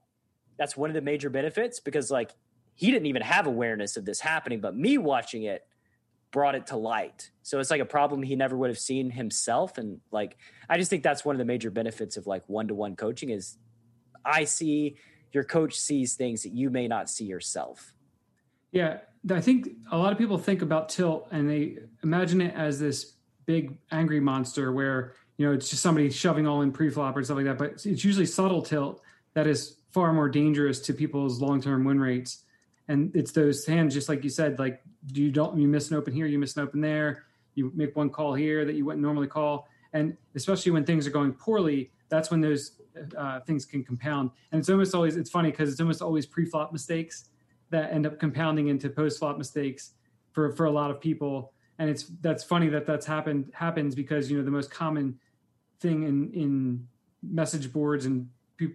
[0.58, 2.32] that's one of the major benefits because like
[2.76, 5.66] he didn't even have awareness of this happening, but me watching it
[6.32, 7.32] brought it to light.
[7.44, 9.78] So it's like a problem he never would have seen himself.
[9.78, 10.38] And like
[10.70, 13.30] I just think that's one of the major benefits of like one to one coaching
[13.30, 13.58] is
[14.26, 14.98] I see
[15.32, 17.94] your coach sees things that you may not see yourself.
[18.72, 22.80] Yeah, I think a lot of people think about tilt and they imagine it as
[22.80, 23.14] this
[23.46, 27.38] big angry monster where you know it's just somebody shoving all in pre-flop or stuff
[27.38, 27.58] like that.
[27.58, 29.02] But it's usually subtle tilt
[29.34, 32.44] that is far more dangerous to people's long-term win rates.
[32.88, 34.82] And it's those hands, just like you said, like
[35.14, 38.10] you don't you miss an open here, you miss an open there, you make one
[38.10, 42.32] call here that you wouldn't normally call, and especially when things are going poorly, that's
[42.32, 42.82] when those
[43.18, 44.32] uh, things can compound.
[44.52, 47.30] And it's almost always it's funny because it's almost always pre-flop mistakes
[47.72, 49.94] that end up compounding into post flop mistakes
[50.32, 51.54] for for a lot of people.
[51.80, 55.20] And it's that's funny that that's happened happens because you know the most common
[55.80, 56.88] thing in in
[57.24, 58.30] message boards and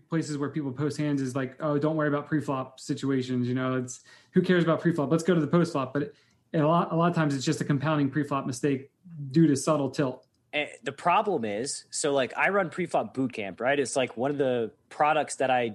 [0.08, 3.76] places where people post hands is like oh don't worry about pre-flop situations you know?
[3.76, 4.00] It's
[4.32, 5.10] who cares about pre-flop?
[5.10, 6.14] Let's go to the post flop but it,
[6.54, 8.90] a lot a lot of times it's just a compounding pre-flop mistake
[9.30, 10.26] due to subtle tilt.
[10.52, 13.78] And the problem is so like i run pre-flop boot camp right?
[13.78, 15.74] It's like one of the products that i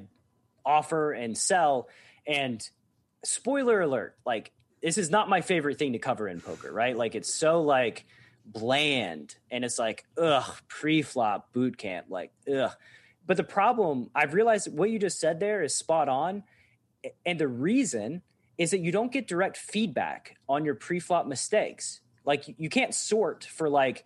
[0.65, 1.87] offer and sell
[2.27, 2.69] and
[3.23, 6.95] spoiler alert, like this is not my favorite thing to cover in poker, right?
[6.95, 8.05] Like it's so like
[8.45, 12.71] bland and it's like ugh pre-flop boot camp like ugh
[13.27, 16.43] but the problem i've realized what you just said there is spot on
[17.25, 18.21] and the reason
[18.57, 23.43] is that you don't get direct feedback on your pre-flop mistakes like you can't sort
[23.43, 24.03] for like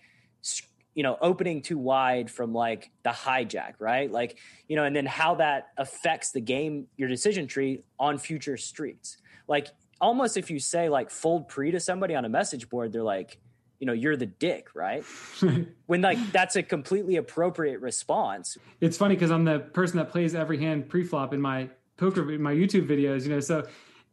[0.96, 4.12] you know opening too wide from like the hijack right?
[4.12, 8.58] Like you know and then how that affects the game your decision tree on future
[8.58, 9.18] streets.
[9.48, 9.68] Like
[10.02, 13.38] almost if you say like fold pre to somebody on a message board they're like
[13.80, 15.04] you know you're the dick right?
[15.86, 18.58] When like that's a completely appropriate response.
[18.82, 22.42] It's funny because i'm the person that plays every hand pre-flop in my poker in
[22.42, 23.66] my youtube videos you know so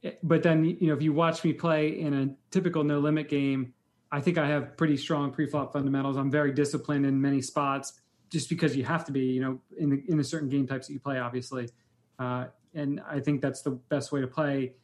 [0.04, 3.28] eh, but then you know if you watch me play in a typical no limit
[3.28, 3.72] game
[4.12, 6.18] I think I have pretty strong pre-flop fundamentals.
[6.18, 7.94] I'm very disciplined in many spots,
[8.30, 10.86] just because you have to be, you know, in the in the certain game types
[10.86, 11.70] that you play, obviously.
[12.18, 14.74] Uh, and I think that's the best way to play.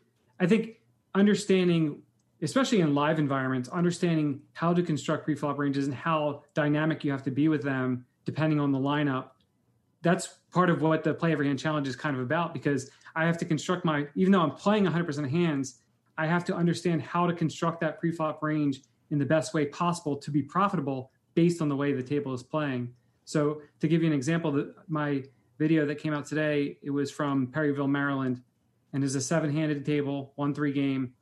[0.41, 0.77] I think
[1.15, 2.03] understanding,
[2.41, 7.23] especially in live environments, understanding how to construct pre-flop ranges and how dynamic you have
[7.25, 9.31] to be with them, depending on the lineup.
[10.03, 13.27] That's part of what the play every hand challenge is kind of about because I
[13.27, 15.81] have to construct my, even though I'm playing 100% hands,
[16.17, 20.17] I have to understand how to construct that pre-flop range in the best way possible
[20.17, 22.93] to be profitable based on the way the table is playing.
[23.25, 25.25] So to give you an example, that my
[25.59, 28.43] video that came out today, it was from Perryville, Maryland,
[28.93, 31.13] and is a seven-handed table, one three game,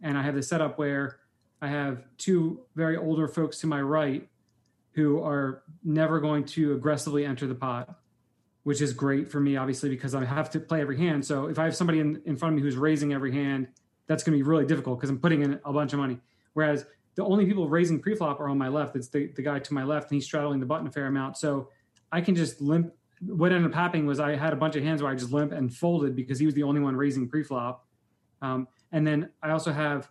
[0.00, 1.18] and I have the setup where
[1.60, 4.26] I have two very older folks to my right
[4.92, 8.00] who are never going to aggressively enter the pot,
[8.62, 11.24] which is great for me, obviously, because I have to play every hand.
[11.24, 13.68] So if I have somebody in, in front of me who's raising every hand,
[14.06, 16.18] that's going to be really difficult because I'm putting in a bunch of money.
[16.54, 18.96] Whereas the only people raising preflop are on my left.
[18.96, 21.36] It's the, the guy to my left, and he's straddling the button a fair amount.
[21.36, 21.68] So
[22.12, 22.92] I can just limp.
[23.26, 25.52] What ended up happening was I had a bunch of hands where I just limp
[25.52, 27.80] and folded because he was the only one raising preflop.
[28.40, 30.08] Um, and then I also have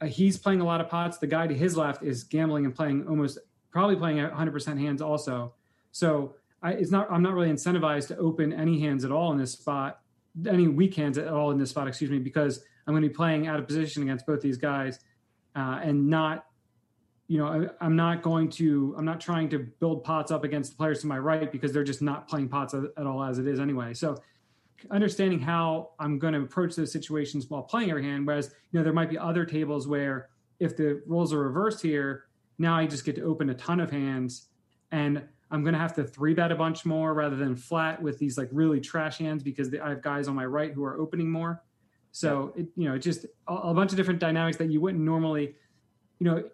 [0.00, 1.18] uh, he's playing a lot of pots.
[1.18, 3.38] The guy to his left is gambling and playing almost
[3.70, 5.54] probably playing 100% hands also.
[5.92, 9.38] So I, it's not I'm not really incentivized to open any hands at all in
[9.38, 10.00] this spot,
[10.46, 13.14] any weak hands at all in this spot, excuse me, because I'm going to be
[13.14, 14.98] playing out of position against both these guys
[15.54, 16.46] uh, and not
[17.28, 20.72] you know I, am not going to i'm not trying to build pots up against
[20.72, 23.46] the players to my right because they're just not playing pots at all as it
[23.46, 23.94] is anyway.
[23.94, 24.16] So
[24.90, 28.84] understanding how i'm going to approach those situations while playing every hand whereas you know
[28.84, 30.28] there might be other tables where
[30.60, 32.24] if the roles are reversed here
[32.58, 34.48] now i just get to open a ton of hands
[34.90, 38.18] and i'm going to have to three bet a bunch more rather than flat with
[38.18, 41.30] these like really trash hands because i have guys on my right who are opening
[41.30, 41.62] more
[42.12, 45.02] so it, you know, it's just a, a bunch of different dynamics that you wouldn't
[45.02, 45.54] normally,
[46.18, 46.44] you know,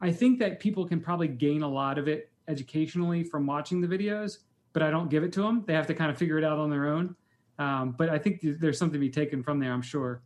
[0.00, 3.88] I think that people can probably gain a lot of it educationally from watching the
[3.88, 4.38] videos,
[4.72, 5.64] but I don't give it to them.
[5.66, 7.16] They have to kind of figure it out on their own.
[7.58, 9.72] Um, but I think there's something to be taken from there.
[9.72, 10.22] I'm sure.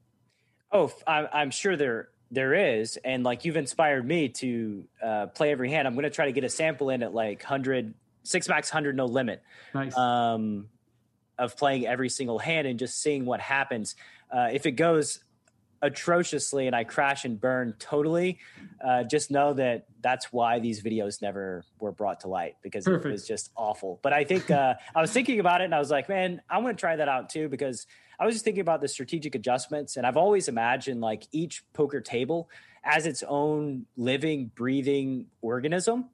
[0.70, 5.70] Oh, I'm sure there there is, and like you've inspired me to uh, play every
[5.70, 5.86] hand.
[5.86, 8.96] I'm going to try to get a sample in at like hundred six max hundred
[8.96, 9.42] no limit.
[9.74, 9.96] Nice.
[9.96, 10.68] Um,
[11.38, 13.96] of playing every single hand and just seeing what happens.
[14.32, 15.20] Uh, if it goes
[15.82, 18.38] atrociously and I crash and burn totally,
[18.82, 23.06] uh, just know that that's why these videos never were brought to light because Perfect.
[23.06, 23.98] it was just awful.
[24.02, 26.62] But I think uh, I was thinking about it and I was like, man, I'm
[26.62, 27.86] going to try that out too because
[28.18, 32.00] I was just thinking about the strategic adjustments and I've always imagined like each poker
[32.00, 32.48] table
[32.84, 36.06] as its own living, breathing organism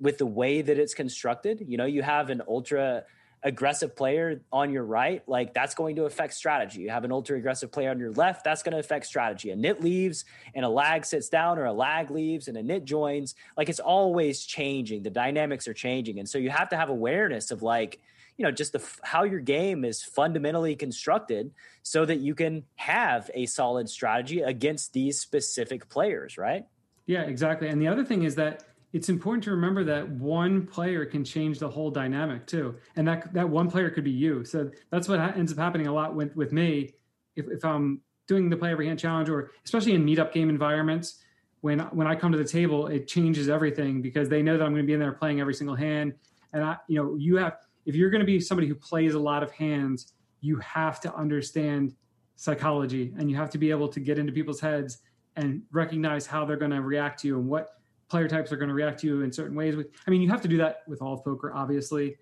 [0.00, 1.64] with the way that it's constructed.
[1.66, 3.04] You know, you have an ultra
[3.42, 6.80] aggressive player on your right, like that's going to affect strategy.
[6.80, 9.50] You have an ultra aggressive player on your left, that's going to affect strategy.
[9.50, 12.84] A nit leaves and a lag sits down, or a lag leaves and a nit
[12.84, 13.34] joins.
[13.56, 15.02] Like it's always changing.
[15.02, 16.18] The dynamics are changing.
[16.18, 18.00] And so you have to have awareness of like,
[18.36, 23.30] you know, just the how your game is fundamentally constructed so that you can have
[23.32, 26.66] a solid strategy against these specific players, right?
[27.06, 27.68] Yeah, exactly.
[27.68, 31.58] And the other thing is that it's important to remember that one player can change
[31.58, 34.44] the whole dynamic too, and that that one player could be you.
[34.44, 36.94] So that's what ends up happening a lot with with me.
[37.34, 41.22] If, if I'm doing the play every hand challenge, or especially in meetup game environments,
[41.60, 44.72] when when I come to the table, it changes everything because they know that I'm
[44.72, 46.14] going to be in there playing every single hand,
[46.52, 49.18] and I, you know, you have if you're going to be somebody who plays a
[49.18, 51.94] lot of hands, you have to understand
[52.36, 54.98] psychology, and you have to be able to get into people's heads
[55.36, 57.75] and recognize how they're going to react to you and what
[58.08, 59.76] player types are going to react to you in certain ways.
[60.06, 62.16] I mean, you have to do that with all of poker, obviously.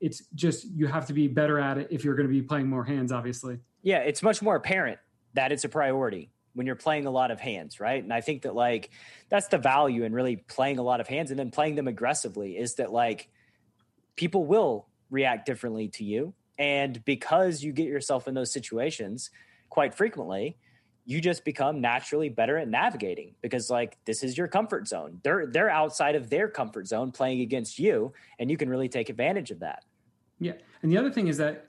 [0.00, 2.68] It's just you have to be better at it if you're going to be playing
[2.68, 3.58] more hands, obviously.
[3.82, 4.98] Yeah, it's much more apparent
[5.34, 8.02] that it's a priority when you're playing a lot of hands, right?
[8.02, 8.90] And I think that like
[9.28, 12.56] that's the value in really playing a lot of hands and then playing them aggressively
[12.56, 13.28] is that like
[14.16, 16.34] people will react differently to you.
[16.58, 19.30] And because you get yourself in those situations
[19.68, 20.56] quite frequently,
[21.08, 25.18] you just become naturally better at navigating because like this is your comfort zone.
[25.22, 29.08] They're they're outside of their comfort zone playing against you and you can really take
[29.08, 29.86] advantage of that.
[30.38, 30.52] Yeah.
[30.82, 31.64] And the other thing is that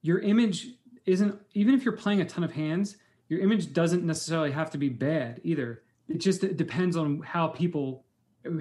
[0.00, 0.68] your image
[1.04, 2.96] isn't even if you're playing a ton of hands,
[3.28, 5.82] your image doesn't necessarily have to be bad either.
[6.08, 8.06] It just it depends on how people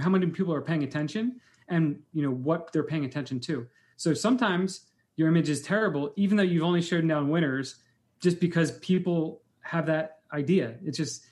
[0.01, 3.65] how many people are paying attention and you know what they're paying attention to.
[3.95, 4.81] So sometimes
[5.15, 7.77] your image is terrible even though you've only shown down winners
[8.19, 10.75] just because people have that idea.
[10.83, 11.25] It's just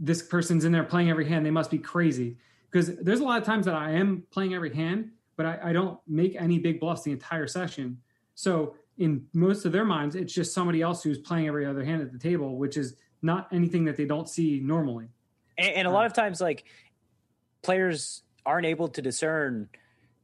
[0.00, 1.46] this person's in there playing every hand.
[1.46, 2.36] They must be crazy.
[2.70, 5.72] Because there's a lot of times that I am playing every hand, but I, I
[5.72, 7.98] don't make any big bluffs the entire session.
[8.34, 12.02] So in most of their minds, it's just somebody else who's playing every other hand
[12.02, 15.06] at the table, which is not anything that they don't see normally.
[15.56, 16.64] And, and a lot of times, like
[17.62, 19.68] players aren't able to discern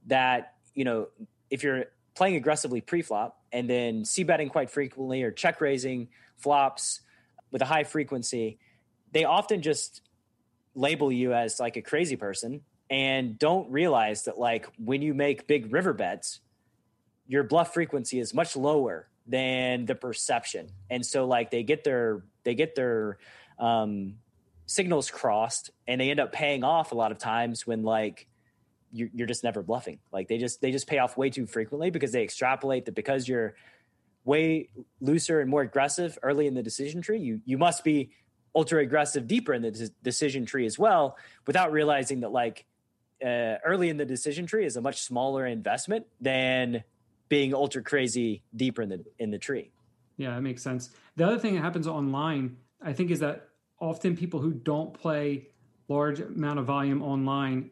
[0.08, 1.06] that, you know,
[1.50, 1.84] if you're
[2.16, 7.00] playing aggressively pre-flop and then c betting quite frequently or check raising flops
[7.50, 8.58] with a high frequency,
[9.12, 10.02] they often just
[10.74, 15.46] label you as like a crazy person and don't realize that like when you make
[15.46, 16.40] big river bets,
[17.26, 20.68] your bluff frequency is much lower than the perception.
[20.90, 23.18] And so like they get their they get their
[23.58, 24.14] um,
[24.66, 28.26] signals crossed and they end up paying off a lot of times when like
[28.92, 30.00] you're, you're just never bluffing.
[30.12, 33.28] Like they just they just pay off way too frequently because they extrapolate that because
[33.28, 33.54] you're
[34.24, 34.68] way
[35.00, 38.10] looser and more aggressive early in the decision tree, you you must be
[38.54, 42.66] ultra aggressive deeper in the decision tree as well, without realizing that like
[43.24, 46.82] uh, early in the decision tree is a much smaller investment than
[47.28, 49.70] being ultra crazy deeper in the in the tree.
[50.16, 50.90] Yeah, that makes sense.
[51.16, 53.48] The other thing that happens online, I think, is that
[53.80, 55.48] often people who don't play
[55.88, 57.70] large amount of volume online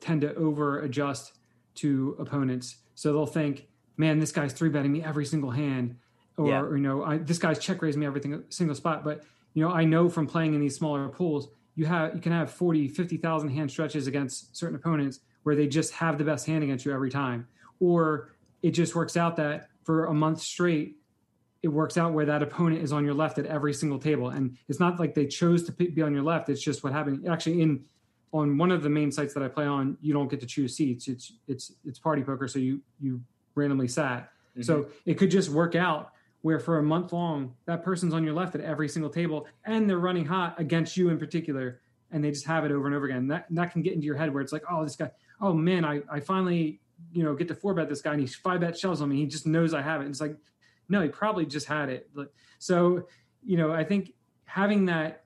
[0.00, 1.32] tend to over adjust
[1.76, 2.76] to opponents.
[2.94, 5.96] So they'll think, man, this guy's three betting me every single hand,
[6.36, 6.60] or, yeah.
[6.60, 9.04] or you know, I, this guy's check raising me every single spot.
[9.04, 12.32] But you know, I know from playing in these smaller pools, you have you can
[12.32, 16.64] have 40, 50,000 hand stretches against certain opponents where they just have the best hand
[16.64, 17.46] against you every time,
[17.80, 18.30] or
[18.62, 20.96] it just works out that for a month straight,
[21.62, 24.56] it works out where that opponent is on your left at every single table, and
[24.68, 26.48] it's not like they chose to be on your left.
[26.48, 27.28] It's just what happened.
[27.28, 27.84] Actually, in
[28.32, 30.76] on one of the main sites that I play on, you don't get to choose
[30.76, 31.08] seats.
[31.08, 33.20] It's it's it's party poker, so you you
[33.56, 34.30] randomly sat.
[34.52, 34.62] Mm-hmm.
[34.62, 38.34] So it could just work out where for a month long that person's on your
[38.34, 41.80] left at every single table and they're running hot against you in particular
[42.12, 43.18] and they just have it over and over again.
[43.18, 45.52] And that that can get into your head where it's like, oh, this guy, oh
[45.52, 46.80] man, I, I finally,
[47.12, 49.16] you know, get to four bet this guy and he's five bet shells on me.
[49.16, 50.04] He just knows I have it.
[50.04, 50.36] And it's like,
[50.88, 52.08] no, he probably just had it.
[52.60, 53.08] So,
[53.44, 54.12] you know, I think
[54.44, 55.24] having that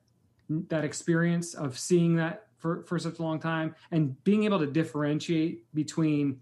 [0.49, 4.67] that experience of seeing that for, for such a long time and being able to
[4.67, 6.41] differentiate between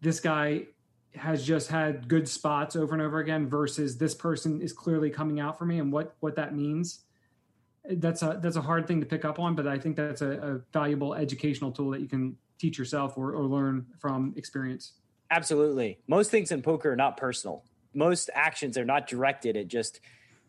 [0.00, 0.66] this guy
[1.16, 5.40] has just had good spots over and over again versus this person is clearly coming
[5.40, 7.04] out for me and what what that means
[7.84, 10.30] that's a that's a hard thing to pick up on, but I think that's a,
[10.30, 14.92] a valuable educational tool that you can teach yourself or, or learn from experience.
[15.30, 15.98] Absolutely.
[16.06, 17.64] Most things in poker are not personal.
[17.92, 20.00] Most actions are not directed at just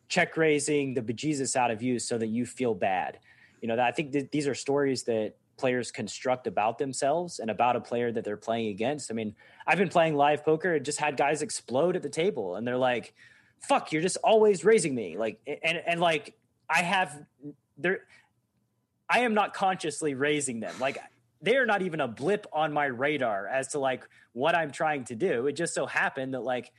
[0.07, 3.19] check raising the bejesus out of you so that you feel bad.
[3.61, 7.75] You know, I think th- these are stories that players construct about themselves and about
[7.75, 9.11] a player that they're playing against.
[9.11, 9.35] I mean,
[9.65, 12.77] I've been playing live poker and just had guys explode at the table and they're
[12.77, 13.13] like,
[13.61, 15.17] fuck, you're just always raising me.
[15.17, 16.35] Like, and, and like,
[16.69, 17.25] I have
[17.77, 18.01] there,
[19.09, 20.73] I am not consciously raising them.
[20.79, 20.97] Like,
[21.41, 25.05] they are not even a blip on my radar as to like what I'm trying
[25.05, 25.47] to do.
[25.47, 26.71] It just so happened that like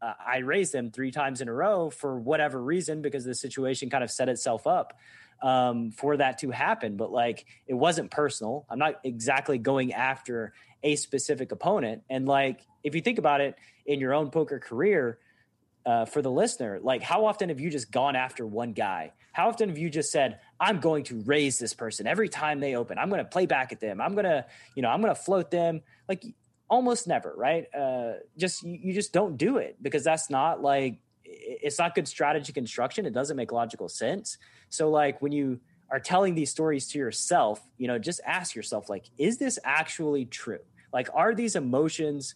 [0.00, 3.90] uh, I raised them three times in a row for whatever reason because the situation
[3.90, 4.98] kind of set itself up
[5.42, 6.96] um, for that to happen.
[6.96, 8.66] But like it wasn't personal.
[8.68, 12.02] I'm not exactly going after a specific opponent.
[12.10, 15.18] And like if you think about it in your own poker career,
[15.84, 19.12] uh, for the listener, like how often have you just gone after one guy?
[19.32, 22.74] How often have you just said, "I'm going to raise this person every time they
[22.74, 22.98] open.
[22.98, 24.00] I'm going to play back at them.
[24.00, 26.24] I'm going to, you know, I'm going to float them." Like
[26.68, 27.72] almost never, right?
[27.74, 32.08] Uh, just you, you just don't do it because that's not like it's not good
[32.08, 33.06] strategy construction.
[33.06, 34.38] It doesn't make logical sense.
[34.68, 35.60] So like when you
[35.90, 40.24] are telling these stories to yourself, you know, just ask yourself like, is this actually
[40.24, 40.58] true?
[40.92, 42.34] Like, are these emotions?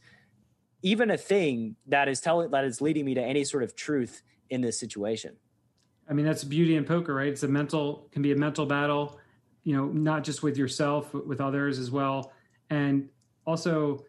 [0.83, 4.23] even a thing that is telling that is leading me to any sort of truth
[4.49, 5.37] in this situation.
[6.09, 7.29] I mean, that's beauty in poker, right?
[7.29, 9.19] It's a mental can be a mental battle,
[9.65, 12.33] you know, not just with yourself, but with others as well,
[12.71, 13.09] and
[13.47, 14.05] also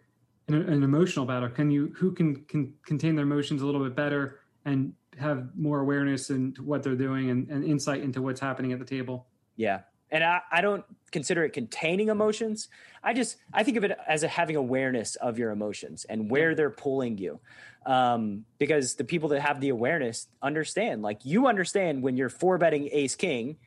[0.48, 1.50] an, an emotional battle.
[1.50, 5.80] Can you who can can contain their emotions a little bit better and have more
[5.80, 9.28] awareness into what they're doing and, and insight into what's happening at the table?
[9.56, 12.70] Yeah, and I, I, don't consider it containing emotions.
[13.04, 16.56] I just i think of it as a, having awareness of your emotions and where
[16.56, 17.40] they're pulling you.
[17.86, 22.60] Um, because the people that have the awareness understand like you understand when you're four
[22.60, 23.58] betting ace king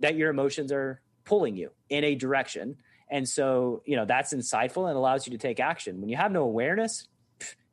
[0.00, 2.76] that your emotions are pulling you in a direction.
[3.08, 6.00] And so you know that's insightful and allows you to take action.
[6.00, 7.08] When you have no awareness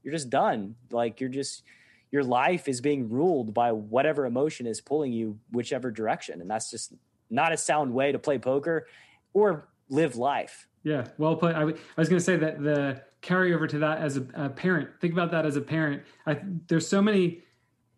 [0.03, 0.75] you're just done.
[0.91, 1.63] Like you're just
[2.11, 6.69] your life is being ruled by whatever emotion is pulling you whichever direction and that's
[6.69, 6.93] just
[7.31, 8.87] not a sound way to play poker
[9.33, 10.67] or live life.
[10.83, 11.55] Yeah, well put.
[11.55, 14.49] I, w- I was going to say that the carryover to that as a, a,
[14.49, 16.03] parent, think about that as a parent.
[16.25, 17.43] I, there's so many.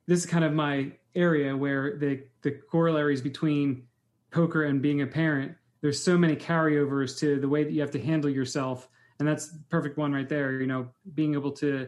[0.06, 3.84] This is kind of my area where the the corollaries between
[4.32, 5.56] poker and being a parent.
[5.82, 8.90] There's so many carryovers to the way that you have to handle yourself,
[9.20, 10.60] and that's perfect one right there.
[10.60, 11.88] You know, being able to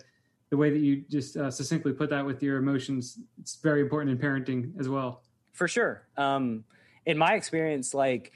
[0.55, 3.19] the way that you just uh, succinctly put that with your emotions.
[3.41, 5.21] It's very important in parenting as well.
[5.51, 6.07] For sure.
[6.15, 6.63] Um,
[7.05, 8.31] in my experience, like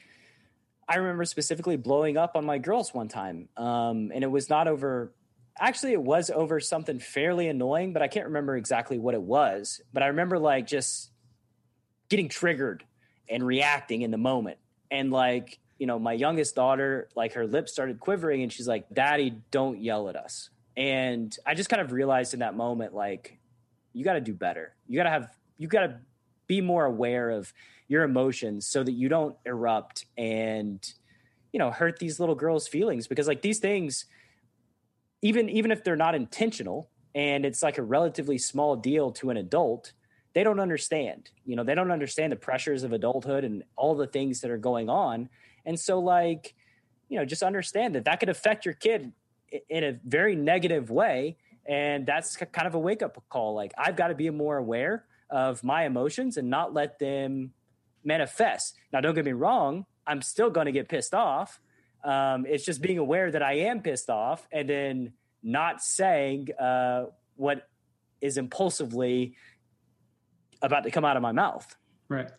[0.87, 4.67] I remember specifically blowing up on my girls one time, um, and it was not
[4.67, 5.13] over.
[5.57, 9.81] Actually, it was over something fairly annoying, but I can't remember exactly what it was.
[9.93, 11.11] But I remember like just
[12.09, 12.83] getting triggered
[13.29, 14.57] and reacting in the moment,
[14.91, 18.85] and like you know, my youngest daughter, like her lips started quivering, and she's like,
[18.93, 20.49] "Daddy, don't yell at us."
[20.79, 23.37] And I just kind of realized in that moment, like,
[23.91, 24.73] you got to do better.
[24.87, 25.27] You got to have,
[25.57, 25.99] you got to
[26.47, 27.53] be more aware of
[27.89, 30.93] your emotions so that you don't erupt and
[31.51, 33.07] you know hurt these little girls feelings.
[33.07, 34.05] Because like these things
[35.21, 39.37] even even if they're not intentional and it's like a relatively small deal to an
[39.37, 39.93] adult
[40.33, 41.31] they don't understand.
[41.43, 44.57] You know they don't understand the pressures of adulthood and all the things that are
[44.57, 45.29] going on.
[45.65, 46.53] And so like
[47.09, 49.11] you know just understand that that could affect your kid
[49.69, 51.37] in a very negative way
[51.67, 55.05] and that's kind of a wake up call like i've got to be more aware
[55.29, 57.51] of my emotions and not let them
[58.03, 58.75] manifest.
[58.91, 61.59] Now, don't get me wrong, I'm still going to get pissed off.
[62.03, 67.05] Um, it's just being aware that I am pissed off and then not saying uh,
[67.35, 67.67] what
[68.21, 69.35] is impulsively
[70.61, 71.75] about to come out of my mouth.
[72.07, 72.29] Right.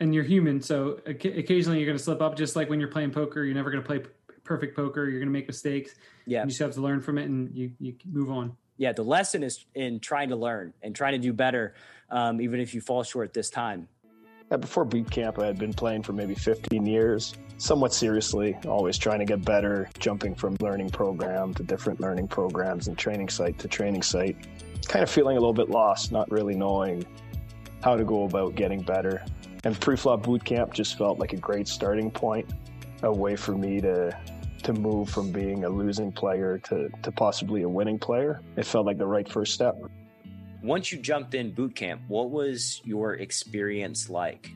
[0.00, 0.60] And you're human.
[0.60, 3.44] So occasionally you're going to slip up, just like when you're playing poker.
[3.44, 4.02] You're never going to play
[4.44, 5.08] perfect poker.
[5.08, 5.94] You're going to make mistakes.
[6.26, 6.42] Yeah.
[6.42, 8.56] You just have to learn from it and you, you move on.
[8.76, 8.92] Yeah.
[8.92, 11.74] The lesson is in trying to learn and trying to do better,
[12.10, 13.88] um, even if you fall short this time.
[14.50, 19.18] Before boot camp, I had been playing for maybe 15 years, somewhat seriously, always trying
[19.18, 23.68] to get better, jumping from learning program to different learning programs and training site to
[23.68, 24.36] training site.
[24.86, 27.04] Kind of feeling a little bit lost, not really knowing
[27.82, 29.24] how to go about getting better.
[29.64, 32.48] And pre-flop boot camp just felt like a great starting point,
[33.02, 34.16] a way for me to
[34.64, 38.40] to move from being a losing player to, to possibly a winning player.
[38.56, 39.76] It felt like the right first step
[40.64, 44.50] once you jumped in boot camp, what was your experience like?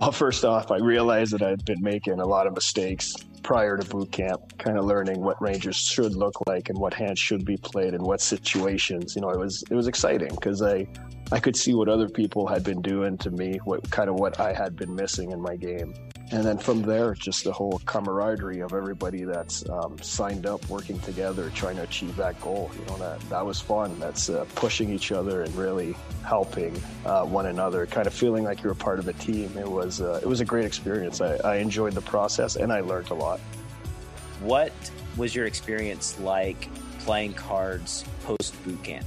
[0.00, 3.88] Well, first off, I realized that I'd been making a lot of mistakes prior to
[3.88, 7.56] boot camp, kind of learning what Rangers should look like and what hands should be
[7.56, 9.14] played and what situations.
[9.14, 10.86] You know, it was it was exciting because I
[11.30, 14.40] I could see what other people had been doing to me, what kind of what
[14.40, 15.94] I had been missing in my game.
[16.32, 21.00] And then from there, just the whole camaraderie of everybody that's um, signed up, working
[21.00, 22.70] together, trying to achieve that goal.
[22.78, 23.98] You know, that, that was fun.
[23.98, 28.62] That's uh, pushing each other and really helping uh, one another, kind of feeling like
[28.62, 29.58] you're a part of a team.
[29.58, 31.20] It was, uh, it was a great experience.
[31.20, 33.40] I, I enjoyed the process and I learned a lot.
[34.40, 34.72] What
[35.16, 36.68] was your experience like
[37.00, 39.04] playing cards post boot camp?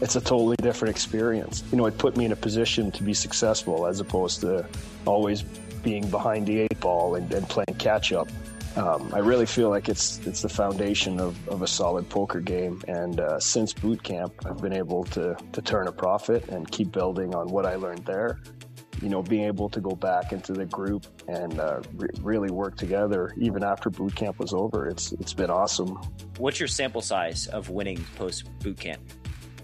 [0.00, 1.62] It's a totally different experience.
[1.70, 4.66] You know, it put me in a position to be successful as opposed to
[5.04, 5.44] always
[5.82, 8.28] being behind the eight ball and, and playing catch up.
[8.74, 12.82] Um, I really feel like it's it's the foundation of, of a solid poker game.
[12.88, 16.90] And uh, since boot camp, I've been able to to turn a profit and keep
[16.90, 18.40] building on what I learned there.
[19.02, 22.76] You know, being able to go back into the group and uh, re- really work
[22.76, 24.88] together even after boot camp was over.
[24.88, 26.00] It's it's been awesome.
[26.38, 29.02] What's your sample size of winning post boot camp?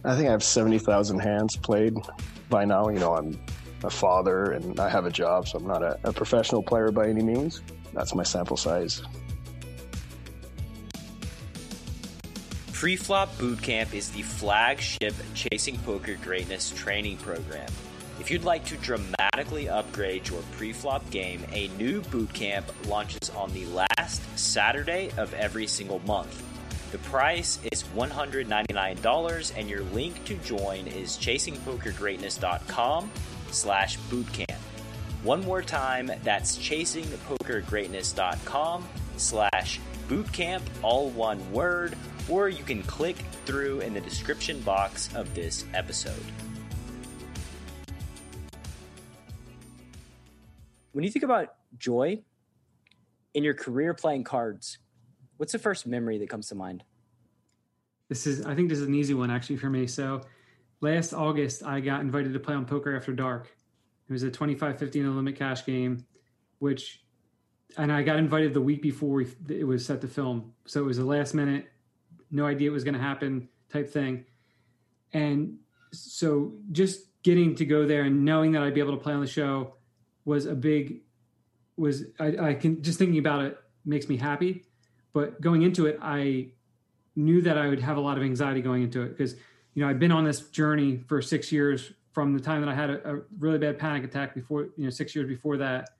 [0.04, 1.94] I think I have seventy thousand hands played
[2.50, 2.88] by now.
[2.88, 3.40] You know, I'm
[3.84, 7.08] a father and I have a job, so I'm not a, a professional player by
[7.08, 7.62] any means.
[7.92, 9.02] That's my sample size.
[12.72, 17.68] Preflop Bootcamp is the flagship Chasing Poker Greatness training program.
[18.20, 23.64] If you'd like to dramatically upgrade your preflop game, a new bootcamp launches on the
[23.66, 26.44] last Saturday of every single month.
[26.92, 33.10] The price is $199 and your link to join is chasingpokergreatness.com
[33.50, 34.58] slash bootcamp.
[35.22, 41.96] One more time, that's chasingpokergreatness.com slash bootcamp, all one word,
[42.28, 46.22] or you can click through in the description box of this episode.
[50.92, 52.22] When you think about joy
[53.34, 54.78] in your career playing cards,
[55.36, 56.84] what's the first memory that comes to mind?
[58.08, 59.86] This is, I think this is an easy one actually for me.
[59.86, 60.22] So
[60.80, 63.48] last August, I got invited to play on Poker After Dark.
[64.08, 66.04] It was a 25 50 in a limit cash game,
[66.58, 67.02] which,
[67.76, 70.52] and I got invited the week before we, it was set to film.
[70.66, 71.68] So it was a last minute,
[72.30, 74.24] no idea it was going to happen type thing.
[75.12, 75.58] And
[75.92, 79.20] so just getting to go there and knowing that I'd be able to play on
[79.20, 79.74] the show
[80.24, 81.02] was a big,
[81.76, 84.64] was, I, I can, just thinking about it makes me happy.
[85.12, 86.52] But going into it, I
[87.16, 89.34] knew that I would have a lot of anxiety going into it because
[89.74, 92.74] you know, I've been on this journey for six years from the time that I
[92.74, 95.90] had a, a, really bad panic attack before, you know, six years before that,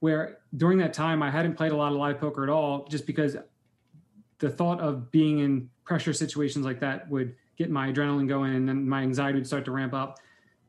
[0.00, 3.06] where during that time I hadn't played a lot of live poker at all, just
[3.06, 3.36] because
[4.38, 8.68] the thought of being in pressure situations like that would get my adrenaline going and
[8.68, 10.18] then my anxiety would start to ramp up.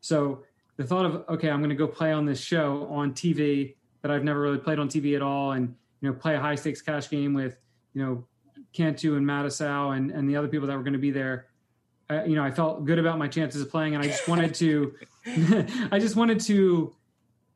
[0.01, 0.43] So
[0.77, 4.11] the thought of, okay, I'm going to go play on this show on TV that
[4.11, 6.81] I've never really played on TV at all and, you know, play a high stakes
[6.81, 7.57] cash game with,
[7.93, 8.25] you know,
[8.73, 11.47] Cantu and Matusow and, and the other people that were going to be there
[12.09, 14.53] uh, you know, I felt good about my chances of playing, and I just wanted
[14.55, 14.93] to,
[15.91, 16.95] I just wanted to,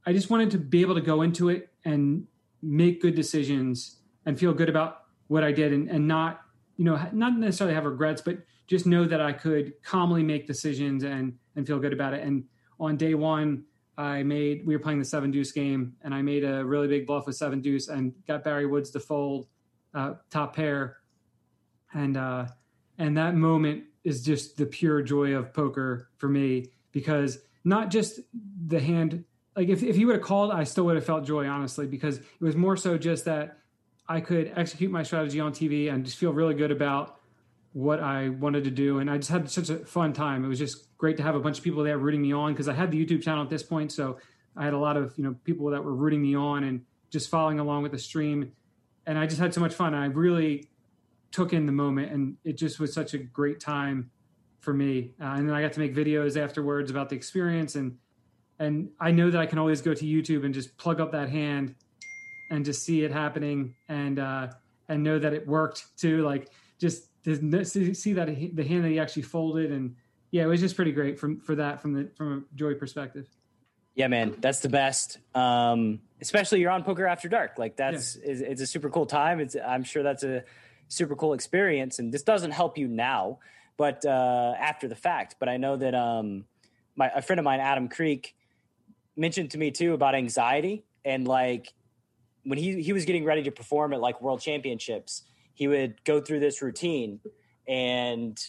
[0.06, 2.26] I just wanted to be able to go into it and
[2.62, 6.42] make good decisions and feel good about what I did, and, and not,
[6.78, 11.04] you know, not necessarily have regrets, but just know that I could calmly make decisions
[11.04, 12.24] and and feel good about it.
[12.24, 12.46] And
[12.80, 13.66] on day one,
[13.98, 17.06] I made we were playing the seven deuce game, and I made a really big
[17.06, 19.48] bluff with seven deuce and got Barry Woods to fold
[19.94, 20.98] uh, top pair,
[21.94, 22.46] and uh,
[22.98, 28.20] and that moment is just the pure joy of poker for me because not just
[28.68, 29.24] the hand
[29.56, 32.18] like if, if he would have called i still would have felt joy honestly because
[32.18, 33.58] it was more so just that
[34.08, 37.20] i could execute my strategy on tv and just feel really good about
[37.74, 39.00] what i wanted to do.
[39.00, 40.44] And i just had such a fun time.
[40.44, 42.68] It was just great to have a bunch of people there rooting me on because
[42.68, 44.18] i had the youtube channel at this point so
[44.56, 47.30] i had a lot of you know people that were rooting me on and just
[47.30, 48.52] following along with the stream.
[49.06, 49.94] And i just had so much fun.
[49.94, 50.70] I really
[51.32, 54.12] took in the moment, and it just was such a great time
[54.60, 55.14] for me.
[55.22, 57.98] Uh, and then I got to make videos afterwards about the experience, and
[58.60, 61.30] and I know that I can always go to YouTube and just plug up that
[61.30, 61.76] hand
[62.52, 64.48] and just see it happening, and uh,
[64.88, 66.24] and know that it worked too.
[66.24, 66.50] Like
[66.80, 69.96] just to see that the hand that he actually folded, and
[70.32, 73.28] yeah, it was just pretty great from for that from the from a joy perspective.
[73.96, 75.18] Yeah, man, that's the best.
[75.36, 77.58] Um, especially you're on Poker After Dark.
[77.58, 78.32] Like that's yeah.
[78.32, 79.40] it's, it's a super cool time.
[79.40, 80.44] It's I'm sure that's a
[80.90, 82.00] super cool experience.
[82.00, 83.40] And this doesn't help you now,
[83.78, 85.38] but uh, after the fact.
[85.40, 86.44] But I know that um,
[86.98, 88.36] my a friend of mine, Adam Creek,
[89.16, 91.74] mentioned to me too about anxiety and like
[92.44, 95.24] when he he was getting ready to perform at like World Championships,
[95.54, 97.20] he would go through this routine,
[97.68, 98.40] and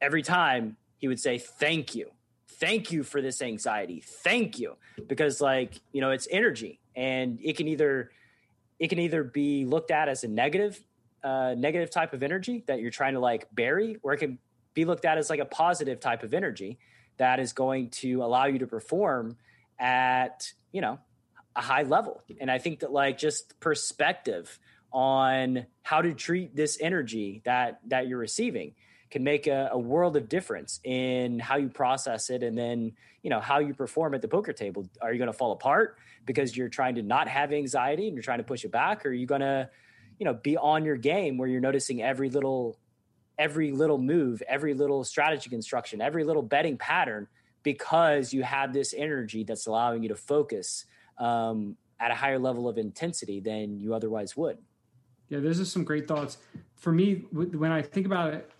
[0.00, 2.10] every time he would say, "Thank you."
[2.58, 4.02] Thank you for this anxiety.
[4.02, 4.76] Thank you.
[5.08, 8.10] Because, like, you know, it's energy and it can either
[8.78, 10.82] it can either be looked at as a negative,
[11.56, 14.38] negative type of energy that you're trying to like bury, or it can
[14.74, 16.78] be looked at as like a positive type of energy
[17.16, 19.36] that is going to allow you to perform
[19.78, 20.98] at you know
[21.54, 22.22] a high level.
[22.40, 24.58] And I think that like just perspective
[24.92, 28.74] on how to treat this energy that that you're receiving
[29.10, 33.30] can make a, a, world of difference in how you process it and then you
[33.30, 36.56] know how you perform at the poker table are you going to fall apart because
[36.56, 39.12] you're trying to not have anxiety and you're trying to push it back or are
[39.12, 39.68] you going to
[40.18, 42.78] you know be on your game where you're noticing every little
[43.38, 47.26] every little move every little strategy construction every little betting pattern
[47.62, 50.84] because you have this energy that's allowing you to focus
[51.18, 54.58] um, at a higher level of intensity than you otherwise would
[55.28, 56.38] yeah those are some great thoughts
[56.76, 58.50] for me when i think about it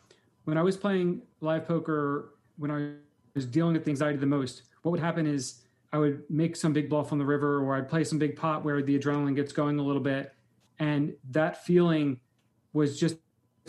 [0.46, 2.92] when I was playing live poker, when I
[3.34, 6.88] was dealing with anxiety the most, what would happen is I would make some big
[6.88, 9.78] bluff on the river or I'd play some big pot where the adrenaline gets going
[9.78, 10.32] a little bit.
[10.78, 12.20] And that feeling
[12.72, 13.16] was just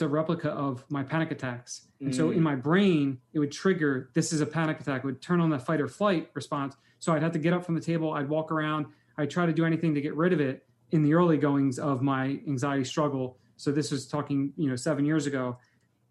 [0.01, 1.88] a replica of my panic attacks.
[1.99, 2.43] And so in mm.
[2.43, 5.58] my brain, it would trigger this is a panic attack, it would turn on the
[5.58, 6.76] fight or flight response.
[6.99, 8.88] So I'd have to get up from the table, I'd walk around,
[9.18, 12.01] I'd try to do anything to get rid of it in the early goings of
[12.01, 13.38] my anxiety struggle.
[13.55, 15.58] So this was talking, you know, seven years ago.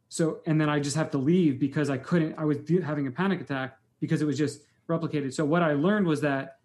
[0.09, 3.11] So, and then I just have to leave because I couldn't, I was having a
[3.11, 5.33] panic attack because it was just replicated.
[5.33, 6.59] So, what I learned was that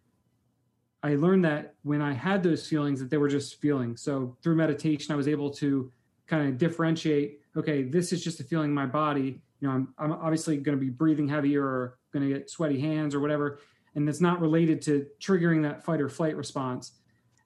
[1.03, 4.01] I learned that when I had those feelings, that they were just feelings.
[4.01, 5.91] So, through meditation, I was able to
[6.27, 9.41] kind of differentiate okay, this is just a feeling in my body.
[9.59, 12.79] You know, I'm, I'm obviously going to be breathing heavier or going to get sweaty
[12.79, 13.59] hands or whatever.
[13.95, 16.93] And it's not related to triggering that fight or flight response.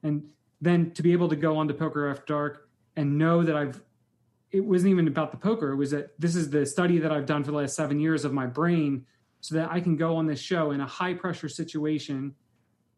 [0.04, 0.32] And
[0.62, 3.82] then to be able to go on to Poker After Dark and know that I've
[4.52, 5.72] it wasn't even about the poker.
[5.72, 8.24] It was that this is the study that I've done for the last seven years
[8.24, 9.06] of my brain
[9.42, 12.34] so that I can go on this show in a high pressure situation,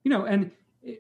[0.08, 0.52] you know, and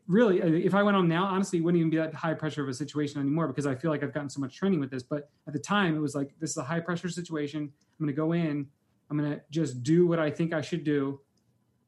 [0.06, 2.68] really, if I went on now, honestly, it wouldn't even be that high pressure of
[2.68, 5.02] a situation anymore because I feel like I've gotten so much training with this.
[5.02, 7.62] But at the time, it was like, this is a high pressure situation.
[7.62, 8.68] I'm going to go in,
[9.10, 11.22] I'm going to just do what I think I should do.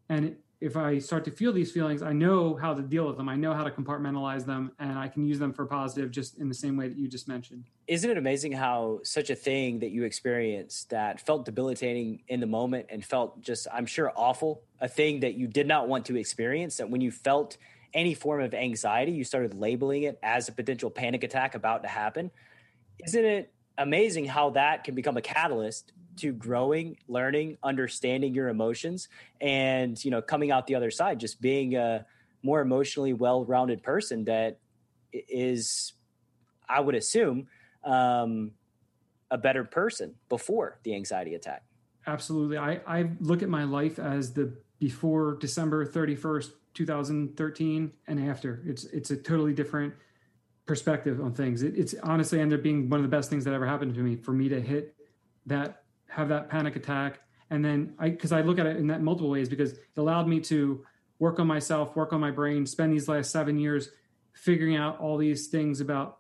[0.08, 3.30] And if I start to feel these feelings, I know how to deal with them.
[3.30, 6.50] I know how to compartmentalize them and I can use them for positive just in
[6.50, 7.64] the same way that you just mentioned.
[7.88, 12.46] Isn't it amazing how such a thing that you experienced that felt debilitating in the
[12.46, 16.18] moment and felt just, I'm sure, awful, a thing that you did not want to
[16.18, 17.56] experience, that when you felt
[17.94, 21.90] any form of anxiety, you started labeling it as a potential panic attack about to
[21.90, 22.32] happen?
[23.06, 29.10] Isn't it amazing how that can become a catalyst to growing, learning, understanding your emotions,
[29.42, 32.06] and you know, coming out the other side, just being a
[32.44, 34.60] more emotionally well-rounded person that
[35.12, 35.94] is,
[36.68, 37.48] I would assume,
[37.84, 38.52] um,
[39.32, 41.64] a better person before the anxiety attack.
[42.08, 47.38] Absolutely, I I look at my life as the before December thirty first, two thousand
[47.38, 48.64] thirteen, and after.
[48.66, 49.94] It's it's a totally different
[50.66, 51.62] perspective on things.
[51.64, 54.02] It, it's honestly ended up being one of the best things that ever happened to
[54.02, 54.96] me for me to hit
[55.48, 57.20] that have that panic attack.
[57.50, 60.28] And then I, because I look at it in that multiple ways, because it allowed
[60.28, 60.86] me to
[61.18, 63.90] work on myself, work on my brain, spend these last seven years
[64.34, 66.20] figuring out all these things about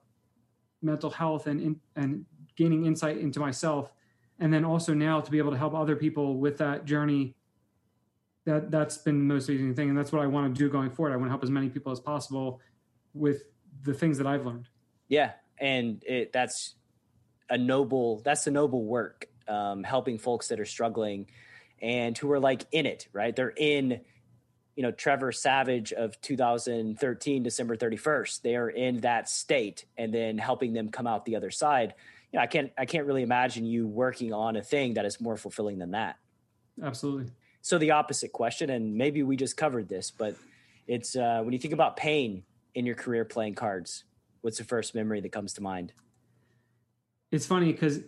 [0.81, 2.25] mental health and and
[2.55, 3.91] gaining insight into myself,
[4.39, 7.35] and then also now to be able to help other people with that journey.
[8.45, 10.89] That that's been the most amazing thing, and that's what I want to do going
[10.89, 11.13] forward.
[11.13, 12.61] I want to help as many people as possible
[13.13, 13.43] with
[13.83, 14.67] the things that I've learned.
[15.07, 16.75] Yeah, and it, that's
[17.49, 21.27] a noble that's a noble work um, helping folks that are struggling
[21.81, 23.35] and who are like in it, right?
[23.35, 24.01] They're in,
[24.75, 28.41] you know, Trevor Savage of 2013, December 31st.
[28.41, 31.93] They are in that state and then helping them come out the other side.
[32.31, 35.19] You know, I can't, I can't really imagine you working on a thing that is
[35.19, 36.17] more fulfilling than that.
[36.81, 37.31] Absolutely.
[37.61, 40.35] So the opposite question, and maybe we just covered this, but
[40.87, 42.43] it's uh, when you think about pain
[42.73, 44.05] in your career playing cards,
[44.41, 45.93] what's the first memory that comes to mind?
[47.31, 47.99] It's funny because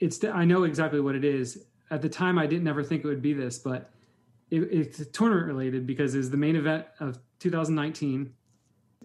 [0.00, 1.64] it's I know exactly what it is.
[1.90, 3.90] At the time, I didn't ever think it would be this, but
[4.50, 8.32] it, it's tournament related because it's the main event of 2019.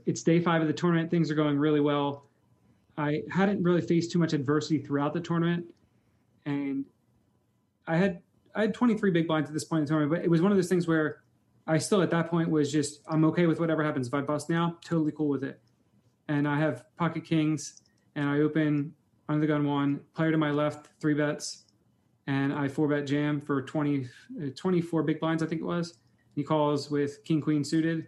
[0.06, 1.12] It's day five of the tournament.
[1.12, 2.26] Things are going really well.
[2.98, 5.66] I hadn't really faced too much adversity throughout the tournament,
[6.46, 6.86] and
[7.88, 8.22] I had
[8.56, 10.20] I had 23 big blinds at this point in the tournament.
[10.20, 11.22] But it was one of those things where
[11.68, 14.08] I still at that point was just I'm okay with whatever happens.
[14.08, 15.62] If I bust now, totally cool with it.
[16.28, 17.82] And I have pocket kings,
[18.16, 18.94] and I open
[19.30, 21.64] under the gun one, player to my left, three bets,
[22.28, 24.08] and I four bet jam for 20,
[24.44, 26.00] uh, 24 big blinds, I think it was.
[26.36, 28.08] He calls with king queen suited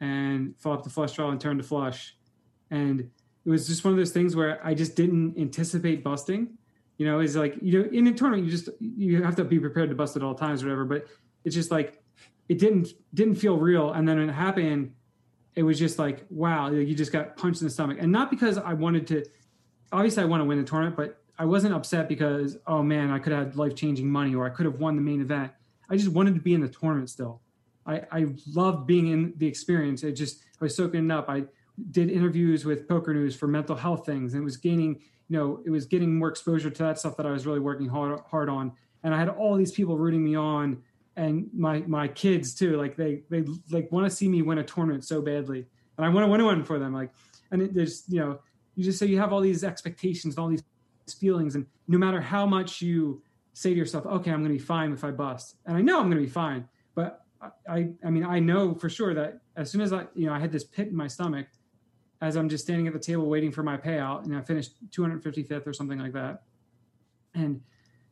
[0.00, 2.16] and flop the flush draw and turn to flush.
[2.70, 6.48] And it was just one of those things where I just didn't anticipate busting.
[6.98, 9.58] You know, it's like, you know, in a tournament, you just, you have to be
[9.58, 10.84] prepared to bust at all times or whatever.
[10.84, 11.06] But
[11.44, 12.02] it's just like,
[12.48, 13.92] it didn't, didn't feel real.
[13.92, 14.92] And then when it happened,
[15.56, 18.56] it was just like wow you just got punched in the stomach and not because
[18.58, 19.24] i wanted to
[19.92, 23.18] obviously i want to win the tournament but i wasn't upset because oh man i
[23.18, 25.52] could have had life-changing money or i could have won the main event.
[25.90, 27.40] I just wanted to be in the tournament still.
[27.84, 30.02] I i loved being in the experience.
[30.02, 31.28] It just i was soaking it up.
[31.28, 31.44] I
[31.90, 35.60] did interviews with poker news for mental health things and it was gaining you know
[35.64, 38.48] it was getting more exposure to that stuff that i was really working hard hard
[38.48, 38.72] on.
[39.02, 40.82] And i had all these people rooting me on
[41.16, 42.76] and my my kids too.
[42.76, 45.66] Like they they like want to see me win a tournament so badly.
[45.96, 46.92] And i want to win one for them.
[46.94, 47.10] Like
[47.50, 48.40] and it, there's you know
[48.74, 50.62] you just say you have all these expectations and all these
[51.18, 53.20] feelings and no matter how much you
[53.52, 55.98] say to yourself okay i'm going to be fine if i bust and i know
[55.98, 57.24] i'm going to be fine but
[57.68, 60.38] i i mean i know for sure that as soon as i you know i
[60.38, 61.46] had this pit in my stomach
[62.20, 65.66] as i'm just standing at the table waiting for my payout and i finished 255th
[65.66, 66.42] or something like that.
[67.34, 67.60] And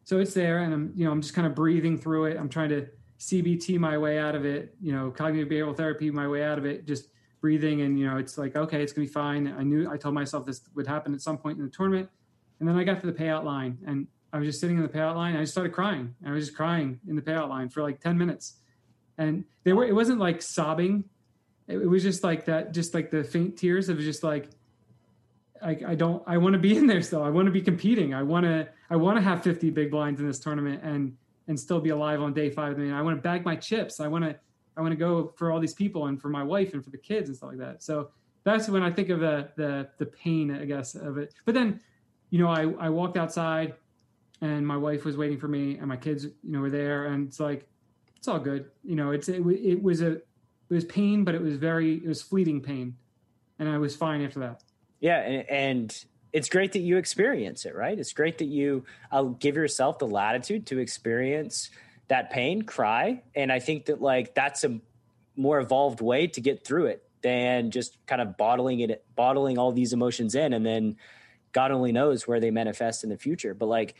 [0.04, 2.36] so it's there and i'm you know i'm just kind of breathing through it.
[2.36, 2.86] I'm trying to
[3.18, 6.64] cbt my way out of it you know cognitive behavioral therapy my way out of
[6.64, 7.08] it just
[7.40, 10.14] breathing and you know it's like okay it's gonna be fine i knew i told
[10.14, 12.08] myself this would happen at some point in the tournament
[12.60, 14.88] and then i got to the payout line and i was just sitting in the
[14.88, 17.68] payout line i just started crying And i was just crying in the payout line
[17.68, 18.56] for like 10 minutes
[19.16, 21.04] and they were it wasn't like sobbing
[21.66, 24.48] it, it was just like that just like the faint tears was just like
[25.62, 27.22] I, I don't I want to be in there still.
[27.22, 28.14] I want to be competing.
[28.14, 31.16] I want to I want to have 50 big blinds in this tournament and
[31.46, 32.76] and still be alive on day five.
[32.76, 34.00] I mean, I want to bag my chips.
[34.00, 34.36] I want to
[34.78, 36.98] I want to go for all these people and for my wife and for the
[36.98, 37.82] kids and stuff like that.
[37.82, 38.10] So
[38.44, 41.34] that's when I think of the the the pain, I guess, of it.
[41.44, 41.80] But then,
[42.30, 43.74] you know, I I walked outside
[44.40, 47.26] and my wife was waiting for me and my kids, you know, were there and
[47.26, 47.68] it's like
[48.16, 48.70] it's all good.
[48.84, 52.06] You know, it's it, it was a it was pain, but it was very it
[52.06, 52.96] was fleeting pain,
[53.58, 54.62] and I was fine after that.
[55.00, 57.98] Yeah, and, and it's great that you experience it, right?
[57.98, 61.70] It's great that you uh, give yourself the latitude to experience
[62.08, 64.80] that pain, cry, and I think that like that's a
[65.36, 69.72] more evolved way to get through it than just kind of bottling it, bottling all
[69.72, 70.96] these emotions in, and then
[71.52, 73.54] God only knows where they manifest in the future.
[73.54, 73.94] But like,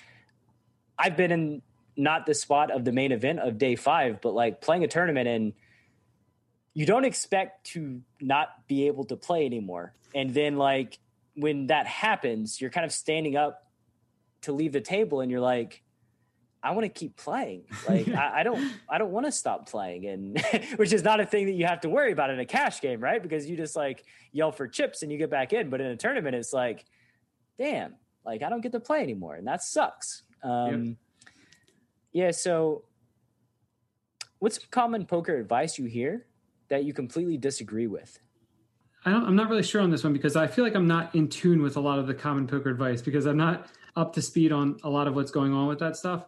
[0.99, 1.63] I've been in
[1.97, 5.29] not the spot of the main event of day five, but like playing a tournament
[5.29, 5.53] and
[6.73, 9.93] you don't expect to not be able to play anymore.
[10.15, 10.99] And then like
[11.35, 13.67] when that happens, you're kind of standing up
[14.43, 15.83] to leave the table and you're like,
[16.63, 17.65] I want to keep playing.
[17.89, 20.07] Like I, I, don't I don't want to stop playing.
[20.07, 20.41] And
[20.77, 23.01] which is not a thing that you have to worry about in a cash game,
[23.01, 23.23] right?
[23.23, 25.71] Because you just like yell for chips and you get back in.
[25.71, 26.85] But in a tournament, it's like,
[27.57, 27.95] damn,
[28.27, 29.37] like I don't get to play anymore.
[29.37, 30.23] And that sucks.
[30.43, 30.97] Um yep.
[32.13, 32.85] yeah, so
[34.39, 36.27] what's common poker advice you hear
[36.69, 38.19] that you completely disagree with?
[39.05, 41.15] I don't, I'm not really sure on this one because I feel like I'm not
[41.15, 44.23] in tune with a lot of the common poker advice because I'm not up to
[44.23, 46.27] speed on a lot of what's going on with that stuff.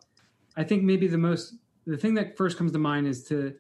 [0.57, 1.55] I think maybe the most
[1.87, 3.55] the thing that first comes to mind is to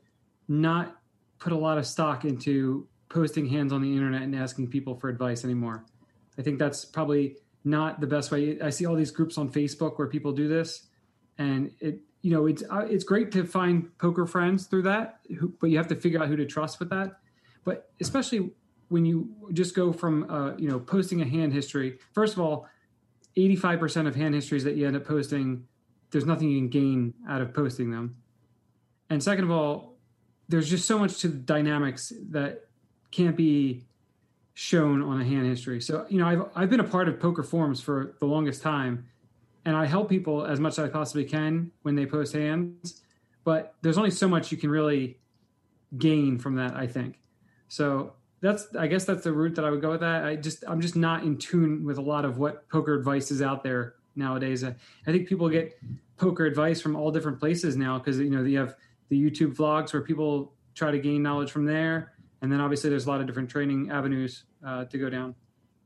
[0.48, 0.96] not
[1.38, 5.08] put a lot of stock into posting hands on the internet and asking people for
[5.08, 5.84] advice anymore.
[6.38, 8.60] I think that's probably not the best way.
[8.60, 10.86] I see all these groups on Facebook where people do this,
[11.38, 15.20] and it you know it's uh, it's great to find poker friends through that,
[15.60, 17.18] but you have to figure out who to trust with that.
[17.64, 18.50] But especially
[18.88, 22.68] when you just go from uh, you know posting a hand history first of all
[23.36, 25.66] 85% of hand histories that you end up posting
[26.10, 28.16] there's nothing you can gain out of posting them.
[29.08, 29.96] And second of all
[30.48, 32.66] there's just so much to the dynamics that
[33.12, 33.84] can't be
[34.54, 35.80] shown on a hand history.
[35.80, 39.06] So you know i've, I've been a part of poker forums for the longest time
[39.64, 43.02] and i help people as much as i possibly can when they post hands
[43.44, 45.18] but there's only so much you can really
[45.98, 47.20] gain from that i think.
[47.68, 50.24] So that's I guess that's the route that I would go with that.
[50.24, 53.42] I just I'm just not in tune with a lot of what poker advice is
[53.42, 54.64] out there nowadays.
[54.64, 54.74] I,
[55.06, 55.78] I think people get
[56.16, 58.74] poker advice from all different places now because you know you have
[59.08, 63.06] the YouTube vlogs where people try to gain knowledge from there, and then obviously there's
[63.06, 65.34] a lot of different training avenues uh, to go down.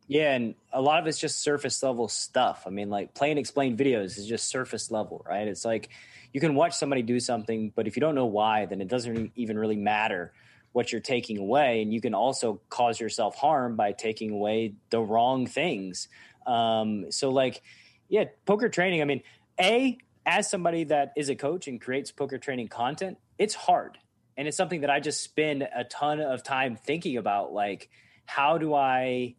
[0.07, 2.65] Yeah, and a lot of it's just surface level stuff.
[2.67, 5.49] I mean, like plain explained videos is just surface level, right?
[5.49, 5.89] It's like
[6.33, 9.33] you can watch somebody do something, but if you don't know why, then it doesn't
[9.37, 10.33] even really matter
[10.75, 15.01] what you're taking away and you can also cause yourself harm by taking away the
[15.01, 16.09] wrong things
[16.47, 17.63] um, so like
[18.09, 19.23] yeah poker training i mean
[19.61, 23.99] a as somebody that is a coach and creates poker training content it's hard
[24.37, 27.89] and it's something that i just spend a ton of time thinking about like
[28.27, 29.35] how do i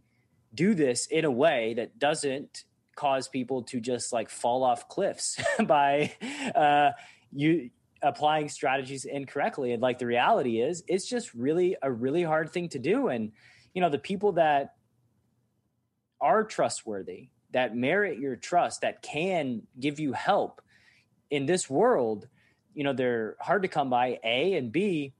[0.53, 2.63] do this in a way that doesn't
[2.95, 6.13] cause people to just like fall off cliffs by
[6.55, 6.91] uh,
[7.31, 7.69] you
[8.01, 9.73] applying strategies incorrectly.
[9.73, 13.07] And like the reality is, it's just really a really hard thing to do.
[13.07, 13.31] And,
[13.73, 14.75] you know, the people that
[16.21, 20.61] are trustworthy, that merit your trust, that can give you help.
[21.29, 22.27] In this world,
[22.73, 25.13] you know, they're hard to come by, A, and B,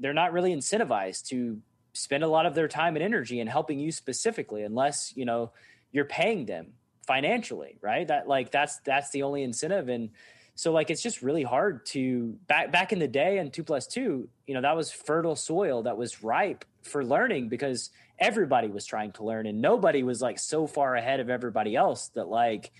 [0.00, 1.60] they're not really incentivized to
[1.92, 5.52] spend a lot of their time and energy in helping you specifically unless you know
[5.92, 6.72] you're paying them
[7.06, 8.08] financially right?
[8.08, 9.90] That like that's that's the only incentive.
[9.90, 10.08] And
[10.54, 13.86] so like it's just really hard to back back in the day and two plus
[13.86, 18.84] two you know that was fertile soil that was ripe for learning because everybody was
[18.84, 22.70] trying to learn and nobody was like so far ahead of everybody else that like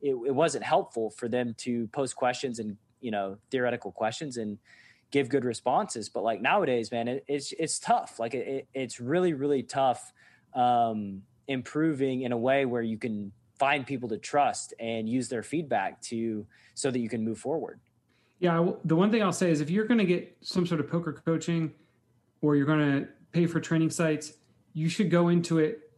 [0.00, 4.58] it, it wasn't helpful for them to post questions and you know theoretical questions and
[5.10, 6.08] give good responses.
[6.08, 8.18] But like nowadays man it, it's it's tough.
[8.18, 10.12] Like it, it's really really tough
[10.54, 15.42] um improving in a way where you can find people to trust and use their
[15.42, 17.80] feedback to so that you can move forward.
[18.38, 20.90] Yeah the one thing i'll say is if you're going to get some sort of
[20.90, 21.72] poker coaching
[22.42, 24.34] or you're going to pay for training sites
[24.74, 25.90] you should go into it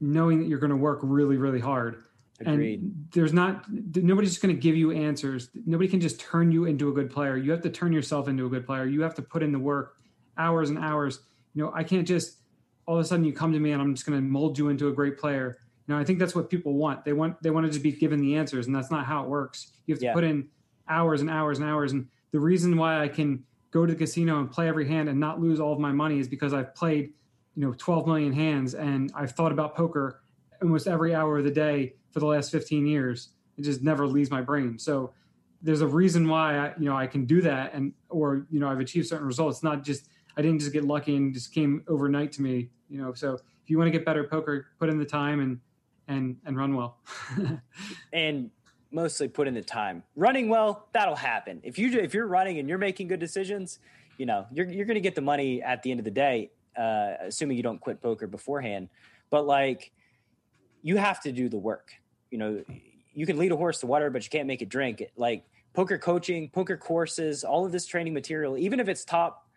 [0.00, 2.02] knowing that you're going to work really really hard.
[2.40, 2.82] Agreed.
[2.82, 5.48] and there's not nobody's just going to give you answers.
[5.64, 7.38] Nobody can just turn you into a good player.
[7.38, 8.84] You have to turn yourself into a good player.
[8.84, 9.96] You have to put in the work
[10.36, 11.20] hours and hours.
[11.54, 12.40] You know i can't just
[12.84, 14.68] all of a sudden you come to me and i'm just going to mold you
[14.68, 17.50] into a great player you know i think that's what people want they want they
[17.50, 19.98] want to just be given the answers and that's not how it works you have
[20.00, 20.14] to Yeah.
[20.14, 20.48] put in
[20.88, 24.40] hours and hours and hours and the reason why i can go to the casino
[24.40, 27.12] and play every hand and not lose all of my money is because i've played
[27.54, 30.20] you know 12 million hands and i've thought about poker
[30.62, 34.30] almost every hour of the day for the last 15 years it just never leaves
[34.30, 35.12] my brain so
[35.62, 38.68] there's a reason why I, you know I can do that and or you know
[38.68, 39.56] I've achieved certain results.
[39.58, 40.06] It's not just
[40.36, 42.68] I didn't just get lucky and just came overnight to me.
[42.90, 45.40] You know, so if you want to get better at poker, put in the time
[45.40, 45.58] and
[46.08, 46.98] and and run well.
[48.12, 48.50] and
[48.90, 50.02] mostly put in the time.
[50.14, 51.60] Running well, that'll happen.
[51.62, 53.78] If you if you're running and you're making good decisions,
[54.18, 56.50] you know you're you're going to get the money at the end of the day,
[56.76, 58.88] uh, assuming you don't quit poker beforehand.
[59.30, 59.92] But like,
[60.82, 61.92] you have to do the work.
[62.30, 62.64] You know,
[63.12, 65.02] you can lead a horse to water, but you can't make it drink.
[65.16, 69.48] Like poker coaching, poker courses, all of this training material, even if it's top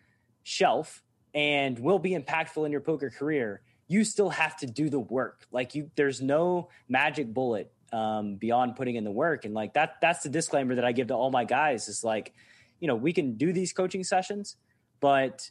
[0.43, 4.99] shelf and will be impactful in your poker career, you still have to do the
[4.99, 5.45] work.
[5.51, 9.45] Like you, there's no magic bullet um, beyond putting in the work.
[9.45, 12.33] And like that, that's the disclaimer that I give to all my guys is like,
[12.79, 14.55] you know, we can do these coaching sessions,
[15.01, 15.49] but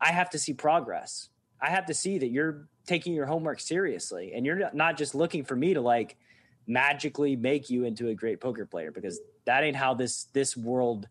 [0.00, 1.28] I have to see progress.
[1.60, 5.44] I have to see that you're taking your homework seriously and you're not just looking
[5.44, 6.16] for me to like
[6.66, 11.06] magically make you into a great poker player because that ain't how this this world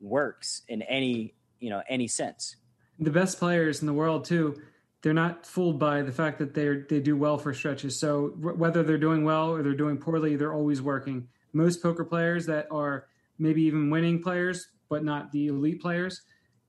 [0.00, 2.56] works in any you know any sense
[2.98, 4.60] the best players in the world too
[5.02, 7.98] they're not fooled by the fact that they they do well for stretches.
[7.98, 11.28] So r- whether they're doing well or they're doing poorly they're always working.
[11.52, 13.06] Most poker players that are
[13.38, 16.22] maybe even winning players but not the elite players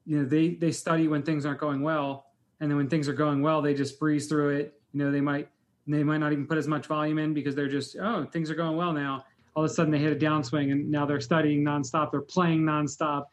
[0.06, 2.26] you know they they study when things aren't going well
[2.60, 4.74] and then when things are going well they just breeze through it.
[4.94, 5.50] You know they might
[5.88, 8.56] they might not even put as much volume in because they're just oh things are
[8.56, 9.26] going well now.
[9.56, 12.12] All of a sudden they hit a downswing and now they're studying nonstop.
[12.12, 13.26] They're playing nonstop.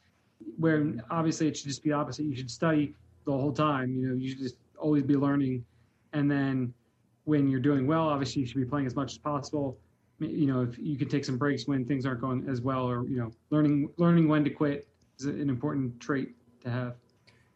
[0.56, 2.24] Where obviously it should just be opposite.
[2.24, 2.94] You should study
[3.24, 3.94] the whole time.
[3.94, 5.64] You know you should just always be learning.
[6.12, 6.72] And then
[7.24, 9.78] when you're doing well obviously you should be playing as much as possible.
[10.18, 13.06] You know if you can take some breaks when things aren't going as well or
[13.06, 16.96] you know learning learning when to quit is an important trait to have.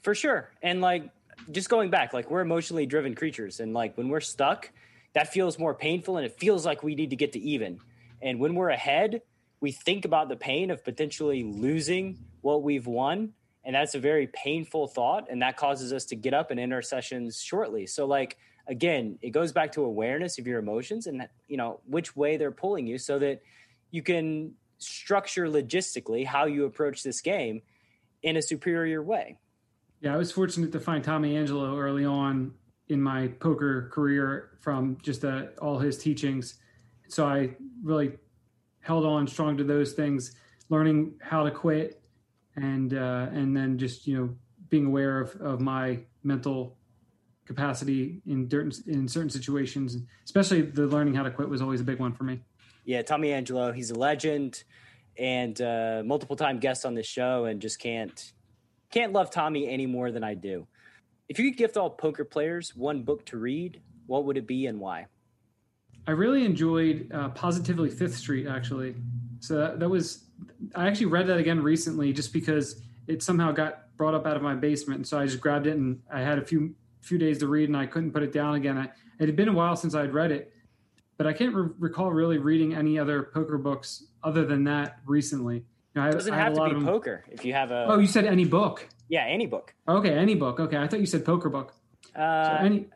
[0.03, 0.51] For sure.
[0.63, 1.11] And like
[1.51, 3.61] just going back like we're emotionally driven creatures.
[3.61, 4.71] And like when we're stuck
[5.15, 7.79] that feels more painful and it feels like we need to get to even.
[8.21, 9.23] And when we're ahead
[9.63, 13.33] we think about the pain of potentially losing what we've won
[13.65, 16.73] and that's a very painful thought and that causes us to get up and end
[16.73, 17.87] our sessions shortly.
[17.87, 18.37] So like
[18.69, 22.53] again it goes back to awareness of your emotions and you know which way they're
[22.53, 23.43] pulling you so that
[23.91, 27.63] you can structure logistically how you approach this game
[28.23, 29.37] in a superior way.
[30.01, 32.55] Yeah i was fortunate to find tommy angelo early on
[32.89, 36.55] in my poker career from just uh, all his teachings.
[37.09, 37.51] So i
[37.83, 38.13] really
[38.81, 40.35] held on strong to those things
[40.69, 42.02] learning how to quit
[42.57, 44.35] and uh, and then just you know
[44.69, 46.77] being aware of, of my mental
[47.45, 51.85] capacity in certain in certain situations especially the learning how to quit was always a
[51.85, 52.41] big one for me.
[52.85, 54.65] Yeah tommy angelo he's a legend
[55.19, 58.33] and uh, multiple time guest on this show and just can't
[58.91, 60.67] can't love tommy any more than i do.
[61.29, 64.67] If you could gift all poker players one book to read what would it be
[64.67, 65.07] and why?
[66.07, 68.95] I really enjoyed uh, positively fifth street actually.
[69.41, 70.25] So that, that was
[70.75, 74.43] i actually read that again recently just because it somehow got brought up out of
[74.43, 74.99] my basement.
[74.99, 77.69] And so i just grabbed it and i had a few few days to read
[77.69, 78.79] and i couldn't put it down again.
[78.79, 78.85] I,
[79.19, 80.53] it had been a while since i'd read it
[81.17, 85.57] but i can't re- recall really reading any other poker books other than that recently.
[85.57, 87.53] You know, I, it doesn't I have a to lot be of poker if you
[87.53, 88.89] have a oh you said any book?
[89.09, 89.75] Yeah any book.
[89.87, 90.59] Okay any book.
[90.61, 91.75] Okay i thought you said poker book.
[92.15, 92.87] So uh, any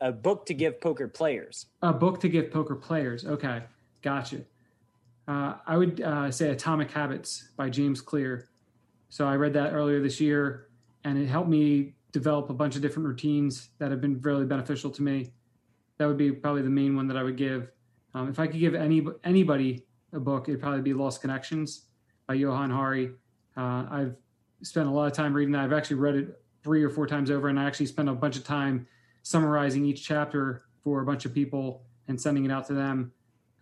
[0.00, 1.66] a book to give poker players.
[1.82, 3.24] A book to give poker players.
[3.26, 3.62] Okay
[4.02, 4.42] gotcha
[5.28, 8.48] uh, i would uh, say atomic habits by james clear
[9.08, 10.68] so i read that earlier this year
[11.04, 14.90] and it helped me develop a bunch of different routines that have been really beneficial
[14.90, 15.32] to me.
[15.98, 17.70] That would be probably the main one that I would give.
[18.14, 21.86] Um, if I could give any anybody a book, it'd probably be Lost Connections
[22.26, 23.10] by Johann Hari.
[23.56, 24.16] Uh, I've
[24.62, 25.64] spent a lot of time reading that.
[25.64, 28.36] I've actually read it three or four times over, and I actually spent a bunch
[28.36, 28.86] of time
[29.22, 33.12] summarizing each chapter for a bunch of people and sending it out to them.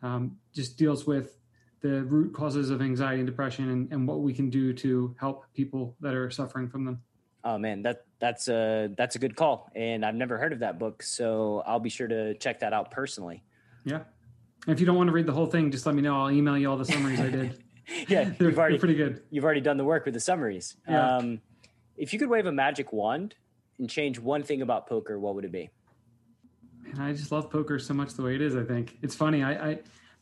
[0.03, 1.39] Um, just deals with
[1.87, 5.45] the root causes of anxiety and depression and, and what we can do to help
[5.55, 7.01] people that are suffering from them.
[7.45, 10.81] Oh man, that that's a that's a good call, and I've never heard of that
[10.81, 13.45] book, so I'll be sure to check that out personally.
[13.85, 14.01] Yeah,
[14.67, 16.21] and if you don't want to read the whole thing, just let me know.
[16.21, 17.63] I'll email you all the summaries I did.
[18.09, 19.23] yeah, they're, you've already pretty good.
[19.31, 20.77] You've already done the work with the summaries.
[20.89, 21.19] Yeah.
[21.19, 21.41] Um,
[21.97, 23.37] if you could wave a magic wand
[23.79, 25.71] and change one thing about poker, what would it be?
[26.91, 28.57] And I just love poker so much the way it is.
[28.57, 29.45] I think it's funny.
[29.45, 29.79] I, I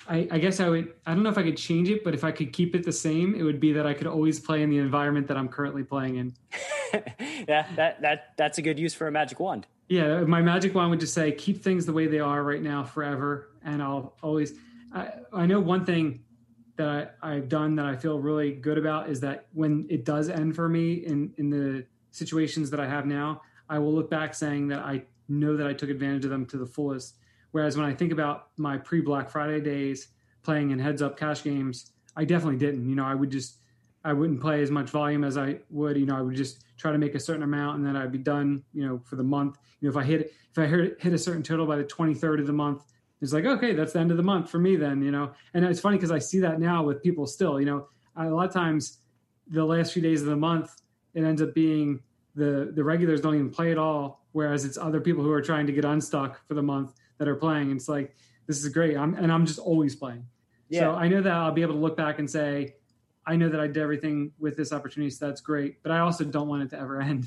[0.09, 0.93] I, I, guess I would.
[1.07, 2.93] I don't know if I could change it, but if I could keep it the
[2.93, 5.83] same, it would be that I could always play in the environment that I'm currently
[5.83, 6.35] playing in.
[7.49, 9.67] yeah, that that that's a good use for a magic wand.
[9.89, 12.85] Yeah, my magic wand would just say keep things the way they are right now
[12.85, 14.55] forever, and I'll always.
[14.93, 16.23] I, I know one thing
[16.77, 20.29] that I, I've done that I feel really good about is that when it does
[20.29, 24.35] end for me in in the situations that I have now, I will look back
[24.35, 27.17] saying that I know that I took advantage of them to the fullest
[27.55, 30.09] Whereas when I think about my pre Black Friday days
[30.43, 32.89] playing in heads up cash games, I definitely didn't.
[32.89, 33.59] You know, I would just
[34.03, 35.97] I wouldn't play as much volume as I would.
[35.97, 38.19] You know, I would just try to make a certain amount and then I'd be
[38.19, 38.65] done.
[38.73, 39.59] You know, for the month.
[39.81, 42.13] You know, if I hit if I hit hit a certain total by the twenty
[42.13, 42.83] third of the month,
[43.21, 45.01] it's like okay, that's the end of the month for me then.
[45.01, 47.61] You know, and it's funny because I see that now with people still.
[47.61, 47.87] You know,
[48.17, 48.99] a lot of times
[49.47, 50.75] the last few days of the month
[51.15, 52.01] it ends up being
[52.35, 55.69] the the regulars don't even play at all, whereas it's other people who are trying
[55.69, 57.71] to get unstuck for the month that are playing.
[57.71, 58.97] And It's like this is great.
[58.97, 60.27] I'm and I'm just always playing.
[60.69, 60.81] Yeah.
[60.81, 62.77] So I know that I'll be able to look back and say,
[63.27, 65.83] I know that I did everything with this opportunity, so that's great.
[65.83, 67.27] But I also don't want it to ever end.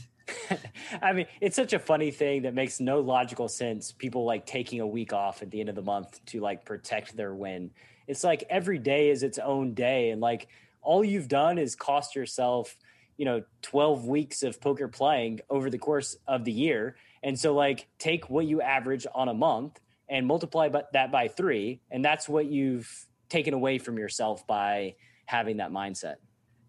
[1.02, 3.92] I mean, it's such a funny thing that makes no logical sense.
[3.92, 7.16] People like taking a week off at the end of the month to like protect
[7.16, 7.72] their win.
[8.08, 10.48] It's like every day is its own day, and like
[10.82, 12.78] all you've done is cost yourself,
[13.18, 16.96] you know, 12 weeks of poker playing over the course of the year.
[17.28, 21.82] And so, like, take what you average on a month and multiply that by three,
[21.92, 26.16] and that's what you've taken away from yourself by having that mindset.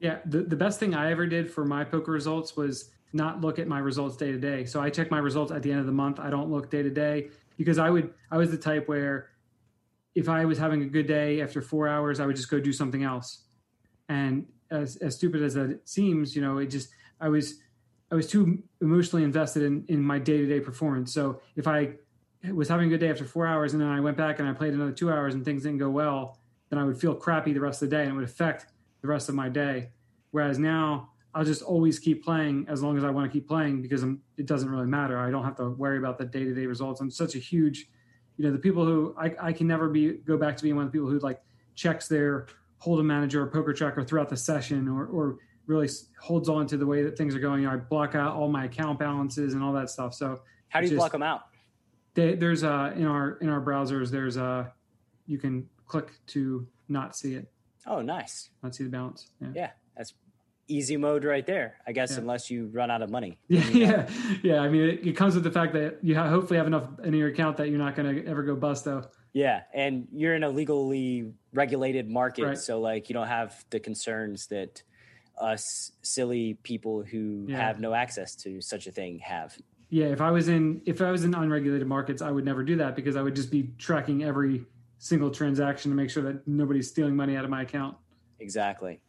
[0.01, 3.61] Yeah, the, the best thing I ever did for my poker results was not look
[3.61, 4.65] at my results day to day.
[4.65, 6.19] So I check my results at the end of the month.
[6.19, 9.29] I don't look day to day because I would I was the type where
[10.17, 12.73] if I was having a good day after four hours, I would just go do
[12.73, 13.45] something else.
[14.09, 16.89] And as as stupid as that seems, you know, it just
[17.21, 17.61] I was
[18.11, 21.13] I was too emotionally invested in in my day to day performance.
[21.13, 21.95] So if I
[22.53, 24.53] was having a good day after four hours and then I went back and I
[24.53, 26.39] played another two hours and things didn't go well,
[26.71, 28.67] then I would feel crappy the rest of the day and it would affect
[29.03, 29.91] the rest of my day.
[30.31, 33.83] Whereas now I'll just always keep playing as long as I want to keep playing
[33.83, 35.19] because I'm, it doesn't really matter.
[35.19, 37.01] I don't have to worry about the day to day results.
[37.01, 37.89] I'm such a huge,
[38.37, 40.87] you know, the people who I, I can never be go back to being one
[40.87, 41.43] of the people who like
[41.75, 42.47] checks their
[42.85, 45.39] Hold'em Manager or poker tracker throughout the session or, or
[45.69, 45.89] really
[46.21, 47.67] holds on to the way that things are going.
[47.67, 50.15] I block out all my account balances and all that stuff.
[50.15, 50.41] So
[50.71, 51.43] how do you just, block them out?
[52.15, 54.11] They, there's a in our in our browsers.
[54.11, 54.73] There's a
[55.27, 57.49] you can click to not see it.
[57.87, 58.51] Oh, nice.
[58.63, 59.31] Not see the balance.
[59.41, 60.15] Yeah, yeah that's
[60.67, 61.77] easy mode right there.
[61.87, 62.19] I guess yeah.
[62.19, 63.39] unless you run out of money.
[63.49, 64.09] Yeah, yeah,
[64.43, 64.61] yeah.
[64.61, 67.15] I mean, it, it, comes with the fact that you have, hopefully have enough in
[67.15, 69.05] your account that you're not going to ever go bust though.
[69.35, 72.59] Yeah, and you're in a legally regulated market, right.
[72.59, 74.83] so like you don't have the concerns that
[75.41, 77.57] us silly people who yeah.
[77.57, 79.57] have no access to such a thing have.
[79.91, 82.77] Yeah, if I was in if I was in unregulated markets, I would never do
[82.77, 84.67] that because I would just be tracking every
[84.99, 87.97] single transaction to make sure that nobody's stealing money out of my account.
[88.41, 89.01] Exactly.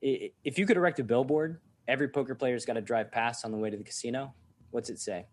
[0.00, 3.58] If you could erect a billboard, every poker player's got to drive past on the
[3.58, 4.34] way to the casino.
[4.70, 5.26] What's it say?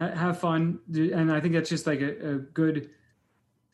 [0.00, 2.90] Have fun, and I think that's just like a, a good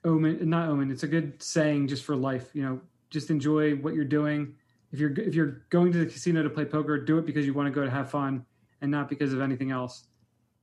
[0.05, 0.49] omen.
[0.49, 0.91] Not omen.
[0.91, 2.51] It's a good saying just for life.
[2.55, 2.81] You know,
[3.11, 4.55] just enjoy what you're doing
[4.95, 7.53] if you're if you're going to the casino to play poker, do it because you
[7.53, 8.47] want to go to have fun
[8.81, 10.07] and not because of anything else.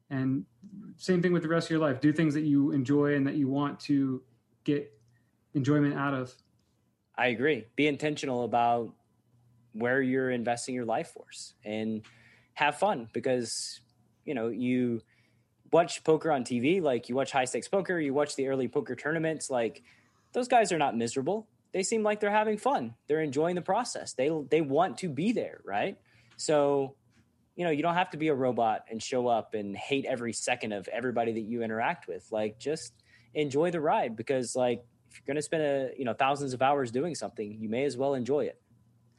[0.09, 0.45] And
[0.95, 1.99] same thing with the rest of your life.
[1.99, 4.21] Do things that you enjoy and that you want to
[4.63, 4.89] get
[5.53, 6.33] enjoyment out of.
[7.17, 7.65] I agree.
[7.75, 8.93] Be intentional about
[9.73, 12.01] where you're investing your life force and
[12.53, 13.81] have fun because
[14.23, 15.01] you know you
[15.73, 18.95] watch poker on TV like you watch high stakes poker, you watch the early poker
[18.95, 19.83] tournaments like
[20.31, 22.95] those guys are not miserable they seem like they're having fun.
[23.07, 24.13] They're enjoying the process.
[24.13, 25.97] They they want to be there, right?
[26.37, 26.95] So,
[27.55, 30.33] you know, you don't have to be a robot and show up and hate every
[30.33, 32.27] second of everybody that you interact with.
[32.31, 32.93] Like just
[33.33, 36.61] enjoy the ride because like if you're going to spend a, you know, thousands of
[36.61, 38.61] hours doing something, you may as well enjoy it.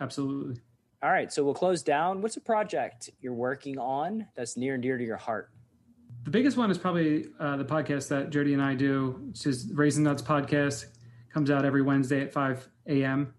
[0.00, 0.60] Absolutely.
[1.02, 2.22] All right, so we'll close down.
[2.22, 5.50] What's a project you're working on that's near and dear to your heart?
[6.24, 9.72] The biggest one is probably uh, the podcast that Jody and I do, which is
[9.72, 10.86] Raising Nuts podcast.
[11.32, 13.32] Comes out every Wednesday at 5 a.m.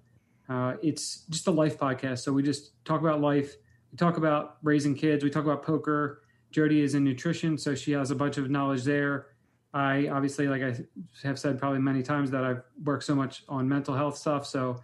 [0.50, 2.20] Uh, it's just a life podcast.
[2.20, 3.56] So we just talk about life.
[3.92, 5.24] We talk about raising kids.
[5.24, 6.22] We talk about poker.
[6.52, 9.28] Jody is in nutrition, so she has a bunch of knowledge there.
[9.74, 10.76] I obviously, like I
[11.24, 14.46] have said probably many times, that I've worked so much on mental health stuff.
[14.46, 14.80] So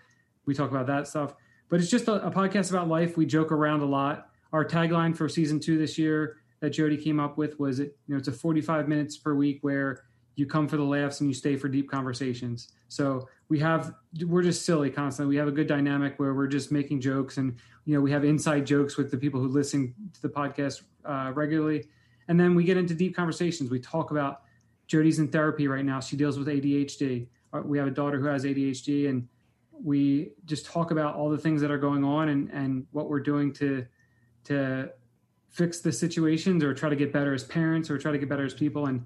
[0.45, 1.35] we talk about that stuff.
[1.69, 3.17] But it's just a, a podcast about life.
[3.17, 4.29] We joke around a lot.
[4.51, 8.15] Our tagline for season two this year that Jody came up with was it, you
[8.15, 10.03] know, it's a 45 minutes per week where
[10.39, 12.69] you come for the laughs and you stay for deep conversations.
[12.87, 13.93] So we have
[14.25, 15.35] we're just silly constantly.
[15.35, 18.23] We have a good dynamic where we're just making jokes and you know we have
[18.23, 21.85] inside jokes with the people who listen to the podcast uh, regularly,
[22.29, 23.69] and then we get into deep conversations.
[23.69, 24.43] We talk about
[24.87, 25.99] Jody's in therapy right now.
[25.99, 27.27] She deals with ADHD.
[27.51, 29.27] Uh, we have a daughter who has ADHD, and
[29.83, 33.19] we just talk about all the things that are going on and and what we're
[33.19, 33.85] doing to
[34.45, 34.89] to
[35.49, 38.45] fix the situations or try to get better as parents or try to get better
[38.45, 39.05] as people and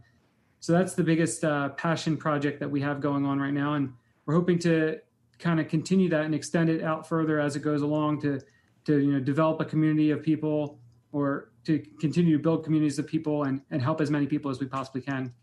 [0.64, 3.92] so that's the biggest uh, passion project that we have going on right now and
[4.26, 4.98] we're hoping to
[5.38, 8.40] kind of continue that and extend it out further as it goes along to
[8.86, 10.80] to you know develop a community of people
[11.12, 14.62] or to continue to build communities of people and, and help as many people as
[14.62, 15.34] we possibly can.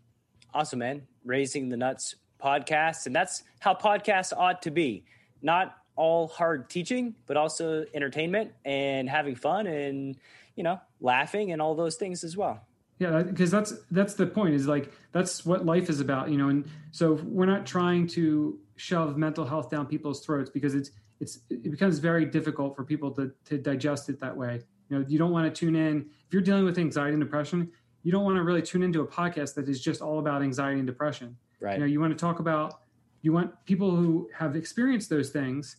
[0.55, 1.03] Awesome man.
[1.23, 5.03] Raising the nuts podcast and that's how podcasts ought to be.
[5.43, 10.15] Not all hard teaching but also entertainment and having fun and
[10.55, 12.65] you know laughing and all those things as well
[13.01, 16.49] yeah because that's that's the point is like that's what life is about you know
[16.49, 21.39] and so we're not trying to shove mental health down people's throats because it's it's
[21.49, 24.61] it becomes very difficult for people to to digest it that way.
[24.89, 27.71] You know you don't want to tune in if you're dealing with anxiety and depression
[28.03, 30.79] you don't want to really tune into a podcast that is just all about anxiety
[30.79, 31.37] and depression.
[31.59, 31.73] Right.
[31.73, 32.81] You know you want to talk about
[33.23, 35.77] you want people who have experienced those things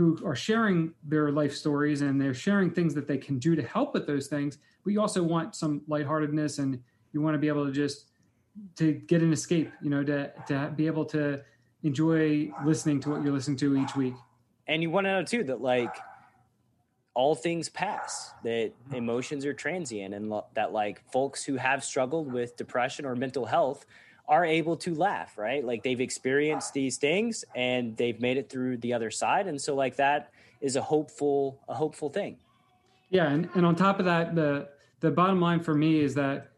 [0.00, 3.62] who are sharing their life stories and they're sharing things that they can do to
[3.62, 6.80] help with those things but you also want some lightheartedness and
[7.12, 8.06] you want to be able to just
[8.76, 11.40] to get an escape you know to to be able to
[11.82, 14.14] enjoy listening to what you're listening to each week.
[14.66, 15.96] And you want to know too that like
[17.14, 22.32] all things pass that emotions are transient and lo- that like folks who have struggled
[22.32, 23.84] with depression or mental health
[24.30, 25.64] are able to laugh, right?
[25.64, 29.48] Like they've experienced these things and they've made it through the other side.
[29.48, 32.38] And so like that is a hopeful, a hopeful thing.
[33.10, 33.28] Yeah.
[33.28, 34.68] And, and on top of that, the,
[35.00, 36.52] the bottom line for me is that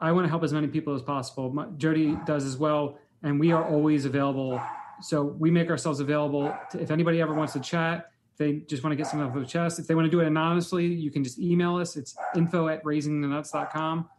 [0.00, 1.50] I want to help as many people as possible.
[1.50, 2.98] My, Jody does as well.
[3.22, 4.60] And we are always available.
[5.00, 8.84] So we make ourselves available to, if anybody ever wants to chat, if they just
[8.84, 9.78] want to get something off of the chest.
[9.78, 11.96] If they want to do it anonymously, you can just email us.
[11.96, 14.10] It's info at raisingthenuts.com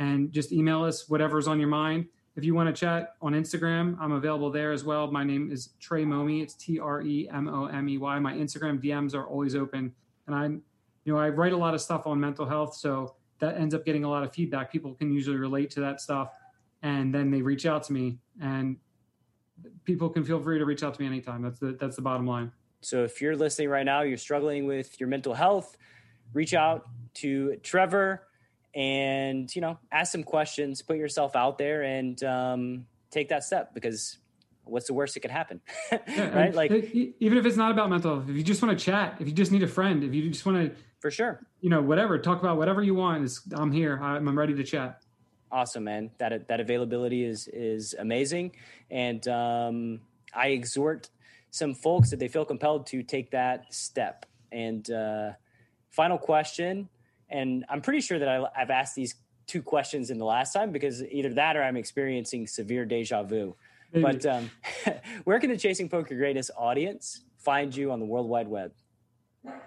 [0.00, 2.06] and just email us whatever's on your mind.
[2.36, 5.10] If you want to chat on Instagram, I'm available there as well.
[5.10, 6.42] My name is Trey Momey.
[6.42, 8.18] It's T R E M O M E Y.
[8.20, 9.92] My Instagram DMs are always open,
[10.26, 10.62] and I'm,
[11.04, 13.84] you know, I write a lot of stuff on mental health, so that ends up
[13.84, 14.70] getting a lot of feedback.
[14.70, 16.32] People can usually relate to that stuff,
[16.82, 18.76] and then they reach out to me, and
[19.84, 21.42] people can feel free to reach out to me anytime.
[21.42, 22.52] That's the that's the bottom line.
[22.80, 25.76] So if you're listening right now, you're struggling with your mental health,
[26.32, 28.22] reach out to Trevor
[28.74, 33.74] and you know ask some questions put yourself out there and um, take that step
[33.74, 34.18] because
[34.64, 35.60] what's the worst that could happen?
[36.06, 36.54] Yeah, right?
[36.54, 39.26] Like even if it's not about mental health if you just want to chat if
[39.26, 41.40] you just need a friend if you just want to for sure.
[41.60, 44.64] you know whatever talk about whatever you want is i'm here I'm, I'm ready to
[44.64, 45.02] chat.
[45.52, 46.10] Awesome man.
[46.18, 48.52] That that availability is is amazing.
[48.90, 50.00] And um,
[50.34, 51.10] i exhort
[51.50, 54.26] some folks that they feel compelled to take that step.
[54.52, 55.32] And uh,
[55.88, 56.88] final question
[57.30, 59.14] and I'm pretty sure that I, I've asked these
[59.46, 63.56] two questions in the last time because either that or I'm experiencing severe deja vu.
[63.92, 64.02] Maybe.
[64.02, 64.50] But um,
[65.24, 68.72] where can the Chasing Poker Greatness audience find you on the World Wide Web?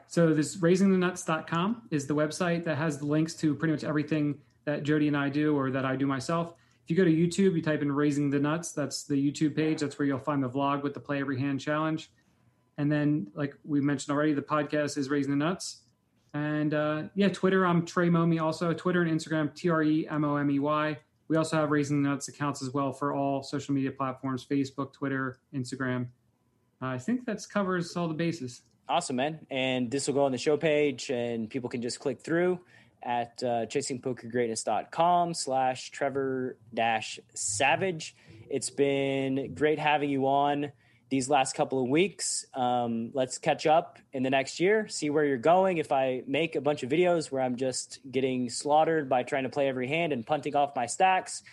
[0.07, 4.83] So this raisingthenuts.com is the website that has the links to pretty much everything that
[4.83, 6.53] Jody and I do or that I do myself.
[6.83, 9.79] If you go to YouTube, you type in Raising the Nuts, that's the YouTube page.
[9.79, 12.09] That's where you'll find the vlog with the Play Every Hand Challenge.
[12.77, 15.82] And then, like we mentioned already, the podcast is Raising the Nuts.
[16.33, 18.73] And uh, yeah, Twitter, I'm Trey Momey also.
[18.73, 20.97] Twitter and Instagram, T R E M O M E Y.
[21.27, 25.39] We also have Raising Nuts accounts as well for all social media platforms Facebook, Twitter,
[25.53, 26.07] Instagram.
[26.81, 28.61] Uh, I think that covers all the bases.
[28.89, 29.39] Awesome, man.
[29.49, 32.59] And this will go on the show page, and people can just click through
[33.01, 38.15] at uh, chasingpokergreatness.com slash Trevor dash Savage.
[38.49, 40.71] It's been great having you on
[41.09, 42.45] these last couple of weeks.
[42.53, 45.77] Um, let's catch up in the next year, see where you're going.
[45.77, 49.49] If I make a bunch of videos where I'm just getting slaughtered by trying to
[49.49, 51.43] play every hand and punting off my stacks,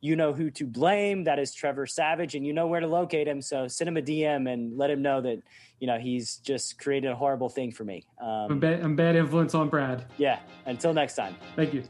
[0.00, 1.24] you know who to blame.
[1.24, 3.42] That is Trevor Savage, and you know where to locate him.
[3.42, 5.42] So send him a DM and let him know that
[5.80, 8.06] you know he's just created a horrible thing for me.
[8.20, 10.06] Um, I'm, bad, I'm bad influence on Brad.
[10.16, 10.38] Yeah.
[10.66, 11.36] Until next time.
[11.56, 11.82] Thank you.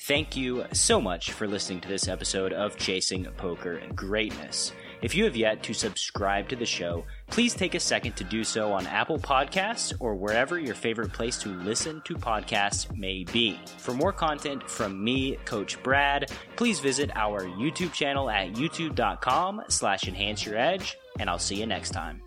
[0.00, 4.72] Thank you so much for listening to this episode of Chasing Poker Greatness.
[5.02, 8.44] If you have yet to subscribe to the show, please take a second to do
[8.44, 13.58] so on Apple Podcasts or wherever your favorite place to listen to podcasts may be.
[13.78, 20.08] For more content from me, Coach Brad, please visit our YouTube channel at youtube.com slash
[20.08, 22.22] enhance your edge, and I'll see you next time.